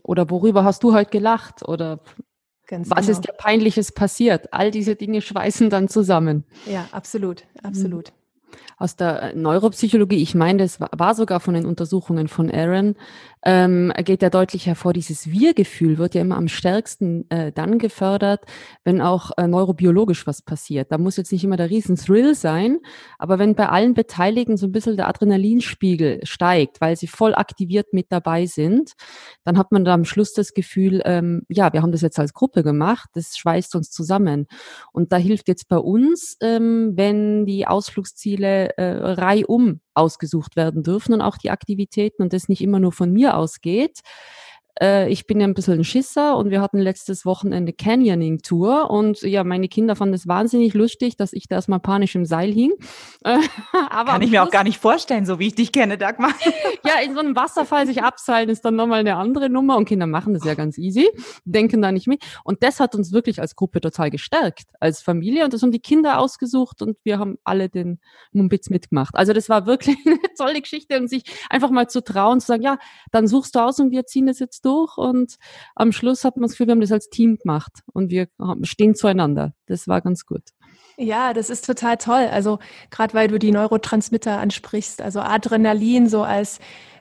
Oder 0.03 0.31
worüber 0.31 0.65
hast 0.65 0.83
du 0.83 0.93
heute 0.93 1.11
gelacht? 1.11 1.67
Oder 1.67 2.01
Ganz 2.67 2.91
was 2.91 3.07
genau. 3.07 3.19
ist 3.19 3.29
dir 3.29 3.33
peinliches 3.33 3.93
passiert? 3.93 4.53
All 4.53 4.71
diese 4.71 4.97
Dinge 4.97 5.21
schweißen 5.21 5.71
dann 5.71 5.89
zusammen. 5.89 6.45
Ja, 6.67 6.89
absolut, 6.93 7.45
absolut. 7.63 8.13
Aus 8.77 8.97
der 8.97 9.35
Neuropsychologie, 9.35 10.23
ich 10.23 10.35
meine, 10.35 10.59
das 10.59 10.81
war 10.81 11.15
sogar 11.15 11.41
von 11.41 11.55
den 11.55 11.67
Untersuchungen 11.67 12.29
von 12.29 12.51
Aaron, 12.51 12.97
ähm, 13.45 13.93
geht 14.05 14.23
ja 14.23 14.31
deutlich 14.31 14.67
hervor, 14.67 14.93
dieses 14.93 15.31
Wir-Gefühl 15.31 15.99
wird 15.99 16.15
ja 16.15 16.21
immer 16.21 16.37
am 16.37 16.49
stärksten 16.49 17.29
äh, 17.31 17.53
dann 17.53 17.79
gefördert, 17.79 18.45
wenn 18.85 19.01
auch 19.01 19.33
äh, 19.37 19.47
neurobiologisch 19.47 20.27
was 20.27 20.43
passiert. 20.43 20.93
Da 20.93 20.99
muss 20.99 21.17
jetzt 21.17 21.33
nicht 21.33 21.43
immer 21.43 21.57
der 21.57 21.71
Riesen-Thrill 21.71 22.35
sein, 22.35 22.79
aber 23.19 23.39
wenn 23.39 23.55
bei 23.55 23.69
allen 23.69 23.95
Beteiligten 23.95 24.57
so 24.57 24.67
ein 24.67 24.73
bisschen 24.73 24.97
der 24.97 25.09
Adrenalinspiegel 25.09 26.21
steigt, 26.23 26.81
weil 26.81 26.97
sie 26.97 27.09
voll 27.09 27.35
aktiviert 27.35 27.93
mit 27.93 28.07
dabei 28.11 28.47
sind, 28.47 28.93
dann 29.45 29.59
hat 29.59 29.73
man 29.73 29.85
da 29.85 29.95
am 29.95 30.05
Schluss 30.05 30.33
das 30.33 30.55
Gefühl, 30.55 31.03
ähm, 31.05 31.43
ja, 31.49 31.73
wir 31.73 31.83
haben 31.83 31.93
das 31.93 32.03
jetzt 32.03 32.19
als 32.19 32.35
Gruppe 32.35 32.63
gemacht, 32.63 33.11
das 33.15 33.37
schweißt 33.37 33.75
uns 33.75 33.91
zusammen. 33.91 34.47
Und 34.93 35.13
da 35.13 35.17
hilft 35.17 35.49
jetzt 35.49 35.69
bei 35.69 35.79
uns, 35.79 36.37
ähm, 36.41 36.93
wenn 36.95 37.47
die 37.47 37.67
Ausflugsziele 37.67 38.77
äh, 38.77 39.13
reihum 39.13 39.81
ausgesucht 39.95 40.57
werden 40.57 40.83
dürfen 40.83 41.13
und 41.15 41.21
auch 41.21 41.37
die 41.37 41.51
Aktivitäten 41.51 42.23
und 42.23 42.33
das 42.33 42.49
nicht 42.49 42.63
immer 42.63 42.81
nur 42.81 42.93
von 42.93 43.13
mir 43.13 43.37
ausgeht, 43.37 44.01
äh, 44.83 45.09
ich 45.09 45.27
bin 45.27 45.41
ja 45.41 45.47
ein 45.47 45.55
bisschen 45.55 45.79
ein 45.79 45.85
Schisser 45.85 46.37
und 46.37 46.51
wir 46.51 46.61
hatten 46.61 46.79
letztes 46.79 47.25
Wochenende 47.25 47.73
Canyoning-Tour 47.73 48.91
und 48.91 49.23
ja, 49.23 49.45
meine 49.45 49.69
Kinder 49.69 49.95
fanden 49.95 50.15
es 50.15 50.27
wahnsinnig 50.27 50.75
lustig, 50.75 51.17
dass 51.17 51.33
ich 51.33 51.47
da 51.47 51.55
erstmal 51.57 51.79
panisch 51.79 52.17
im 52.17 52.27
Seil 52.27 52.51
hing. 52.53 52.73
Aber 53.23 54.13
Kann 54.13 54.23
ich 54.23 54.33
mir 54.33 54.43
auch 54.43 54.51
gar 54.51 54.65
nicht 54.65 54.79
vorstellen, 54.79 55.25
so 55.25 55.39
wie 55.39 55.47
ich 55.47 55.55
dich 55.55 55.71
kenne, 55.71 55.97
Dagmar. 55.97 56.33
ja, 56.85 57.01
in 57.05 57.15
so 57.15 57.21
einem 57.21 57.37
Wasserfall 57.37 57.87
sich 57.87 58.03
abseilen 58.03 58.49
ist 58.49 58.65
dann 58.65 58.75
nochmal 58.75 59.01
eine 59.01 59.17
andere 59.17 59.49
Nummer 59.49 59.77
und 59.77 59.85
Kinder 59.85 60.07
machen 60.07 60.35
das 60.35 60.45
ja 60.45 60.55
ganz 60.55 60.79
easy, 60.79 61.09
denken 61.45 61.81
da 61.81 61.93
nicht 61.93 62.09
mit. 62.09 62.25
Und 62.43 62.65
das 62.65 62.81
hat 62.81 62.97
uns 62.97 63.13
wirklich 63.13 63.41
als 63.41 63.55
Gruppe 63.55 63.81
total 63.81 64.11
gestärkt, 64.11 64.65
als 64.81 65.01
Familie 65.01 65.45
und 65.45 65.53
das 65.53 65.63
haben 65.63 65.71
die 65.71 65.81
Kinder 65.81 66.19
ausgesucht 66.19 66.83
und 66.83 66.97
wir 67.05 67.21
haben 67.21 67.39
alle 67.45 67.69
den 67.69 68.01
Mumbitz 68.33 68.69
mitgemacht. 68.69 69.15
Also 69.15 69.33
das 69.33 69.49
war 69.49 69.67
wirklich 69.67 69.97
eine 70.05 70.19
tolle 70.37 70.61
Geschichte 70.61 70.99
und 70.99 71.09
sich 71.09 71.23
einfach 71.49 71.71
mal 71.71 71.89
zu 71.89 72.03
trauen, 72.03 72.41
zu 72.41 72.49
sagen, 72.49 72.63
ja, 72.63 72.79
dann 73.13 73.29
suchst 73.29 73.55
du 73.55 73.61
aus 73.61 73.79
und 73.79 73.93
wir 73.93 74.07
ziehen 74.07 74.27
das 74.27 74.41
jetzt 74.41 74.65
durch 74.65 74.72
und 74.97 75.37
am 75.75 75.93
Schluss 75.93 76.25
hat 76.25 76.37
man 76.37 76.43
das 76.43 76.53
Gefühl, 76.53 76.67
wir 76.67 76.73
haben 76.73 76.81
das 76.81 76.93
als 76.93 77.09
Team 77.09 77.37
gemacht 77.37 77.81
und 77.93 78.11
wir 78.11 78.29
stehen 78.63 78.95
zueinander. 78.95 79.55
Das 79.67 79.89
war 79.89 80.01
ganz 80.01 80.27
gut. 80.27 80.43
Ja, 80.99 81.33
das 81.33 81.51
ist 81.51 81.65
total 81.65 81.97
toll. 81.97 82.29
Also 82.31 82.59
gerade 82.91 83.15
weil 83.15 83.29
du 83.29 83.39
die 83.39 83.51
Neurotransmitter 83.51 84.39
ansprichst, 84.39 85.01
also 85.01 85.21
Adrenalin 85.21 86.09
so 86.09 86.23
als 86.23 86.59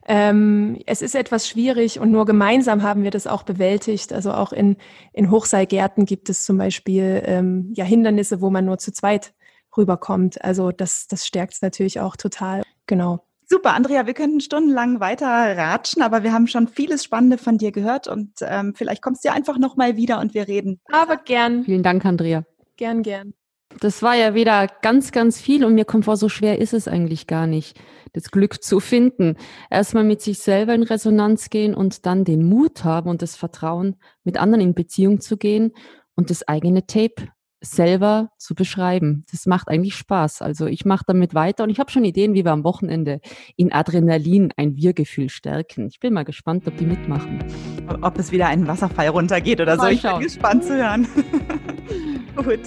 ähm, 0.07 0.79
es 0.87 1.01
ist 1.01 1.13
etwas 1.13 1.47
schwierig 1.47 1.99
und 1.99 2.11
nur 2.11 2.25
gemeinsam 2.25 2.81
haben 2.81 3.03
wir 3.03 3.11
das 3.11 3.27
auch 3.27 3.43
bewältigt. 3.43 4.13
Also 4.13 4.33
auch 4.33 4.51
in, 4.51 4.77
in 5.13 5.29
Hochseilgärten 5.29 6.05
gibt 6.05 6.29
es 6.29 6.43
zum 6.43 6.57
Beispiel 6.57 7.21
ähm, 7.25 7.71
ja 7.75 7.85
Hindernisse, 7.85 8.41
wo 8.41 8.49
man 8.49 8.65
nur 8.65 8.77
zu 8.79 8.91
zweit 8.91 9.33
rüberkommt. 9.77 10.43
Also 10.43 10.71
das, 10.71 11.07
das 11.07 11.27
stärkt 11.27 11.53
es 11.53 11.61
natürlich 11.61 11.99
auch 11.99 12.15
total. 12.15 12.63
Genau. 12.87 13.23
Super, 13.51 13.73
Andrea, 13.73 14.07
wir 14.07 14.13
könnten 14.13 14.39
stundenlang 14.39 15.01
weiter 15.01 15.27
ratschen, 15.27 16.01
aber 16.01 16.23
wir 16.23 16.31
haben 16.31 16.47
schon 16.47 16.69
vieles 16.69 17.03
Spannende 17.03 17.37
von 17.37 17.57
dir 17.57 17.73
gehört 17.73 18.07
und 18.07 18.31
ähm, 18.39 18.73
vielleicht 18.75 19.01
kommst 19.01 19.25
du 19.25 19.31
einfach 19.33 19.57
nochmal 19.57 19.97
wieder 19.97 20.21
und 20.21 20.33
wir 20.33 20.47
reden. 20.47 20.79
Aber 20.89 21.17
gern. 21.17 21.65
Vielen 21.65 21.83
Dank, 21.83 22.05
Andrea. 22.05 22.45
Gern, 22.77 23.03
gern. 23.03 23.33
Das 23.81 24.01
war 24.01 24.15
ja 24.15 24.35
wieder 24.35 24.67
ganz, 24.81 25.11
ganz 25.11 25.41
viel 25.41 25.65
und 25.65 25.73
mir 25.73 25.83
kommt 25.83 26.05
vor, 26.05 26.15
so 26.15 26.29
schwer 26.29 26.59
ist 26.59 26.73
es 26.73 26.87
eigentlich 26.87 27.27
gar 27.27 27.45
nicht, 27.45 27.77
das 28.13 28.31
Glück 28.31 28.63
zu 28.63 28.79
finden. 28.79 29.35
Erstmal 29.69 30.05
mit 30.05 30.21
sich 30.21 30.39
selber 30.39 30.73
in 30.73 30.83
Resonanz 30.83 31.49
gehen 31.49 31.75
und 31.75 32.05
dann 32.05 32.23
den 32.23 32.47
Mut 32.47 32.85
haben 32.85 33.09
und 33.09 33.21
das 33.21 33.35
Vertrauen, 33.35 33.97
mit 34.23 34.37
anderen 34.37 34.61
in 34.61 34.73
Beziehung 34.73 35.19
zu 35.19 35.35
gehen 35.35 35.73
und 36.15 36.29
das 36.29 36.47
eigene 36.47 36.87
Tape 36.87 37.27
selber 37.61 38.31
zu 38.37 38.55
beschreiben. 38.55 39.23
Das 39.31 39.45
macht 39.45 39.67
eigentlich 39.69 39.95
Spaß. 39.95 40.41
Also 40.41 40.65
ich 40.65 40.83
mache 40.83 41.03
damit 41.07 41.33
weiter 41.35 41.63
und 41.63 41.69
ich 41.69 41.79
habe 41.79 41.91
schon 41.91 42.03
Ideen, 42.03 42.33
wie 42.33 42.43
wir 42.43 42.51
am 42.51 42.63
Wochenende 42.63 43.21
in 43.55 43.71
Adrenalin 43.71 44.51
ein 44.57 44.75
Wir-Gefühl 44.75 45.29
stärken. 45.29 45.87
Ich 45.87 45.99
bin 45.99 46.13
mal 46.13 46.23
gespannt, 46.23 46.67
ob 46.67 46.75
die 46.77 46.85
mitmachen. 46.85 47.43
Ob 48.01 48.17
es 48.17 48.31
wieder 48.31 48.47
einen 48.47 48.67
Wasserfall 48.67 49.09
runtergeht 49.09 49.61
oder 49.61 49.75
mal 49.75 49.83
so. 49.83 49.89
Ich 49.89 50.01
bin 50.01 50.19
gespannt 50.19 50.63
zu 50.63 50.75
hören. 50.75 51.07
Gut. 52.35 52.61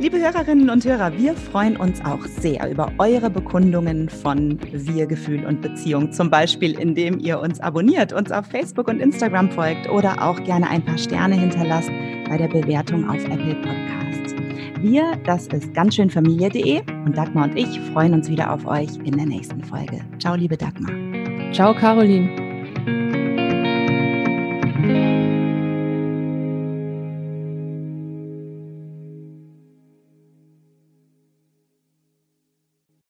Liebe 0.00 0.20
Hörerinnen 0.20 0.70
und 0.70 0.84
Hörer, 0.84 1.12
wir 1.18 1.34
freuen 1.34 1.76
uns 1.76 2.00
auch 2.04 2.24
sehr 2.24 2.70
über 2.70 2.92
eure 2.98 3.28
Bekundungen 3.30 4.08
von 4.08 4.56
Wir-Gefühl 4.70 5.44
und 5.44 5.60
Beziehung. 5.60 6.12
Zum 6.12 6.30
Beispiel, 6.30 6.78
indem 6.78 7.18
ihr 7.18 7.40
uns 7.40 7.58
abonniert, 7.58 8.12
uns 8.12 8.30
auf 8.30 8.46
Facebook 8.46 8.86
und 8.86 9.00
Instagram 9.00 9.50
folgt 9.50 9.88
oder 9.88 10.22
auch 10.22 10.40
gerne 10.44 10.70
ein 10.70 10.84
paar 10.84 10.98
Sterne 10.98 11.34
hinterlasst 11.34 11.90
bei 12.28 12.36
der 12.36 12.46
Bewertung 12.46 13.10
auf 13.10 13.24
Apple 13.24 13.56
Podcasts. 13.56 14.34
Wir, 14.82 15.16
das 15.26 15.48
ist 15.48 15.74
ganz 15.74 15.96
schön 15.96 16.10
Familie.de 16.10 16.80
und 17.04 17.16
Dagmar 17.16 17.46
und 17.46 17.58
ich 17.58 17.80
freuen 17.92 18.14
uns 18.14 18.30
wieder 18.30 18.52
auf 18.52 18.64
euch 18.66 18.94
in 19.04 19.16
der 19.16 19.26
nächsten 19.26 19.64
Folge. 19.64 20.00
Ciao, 20.20 20.36
liebe 20.36 20.56
Dagmar. 20.56 20.92
Ciao, 21.52 21.74
Caroline. 21.74 22.47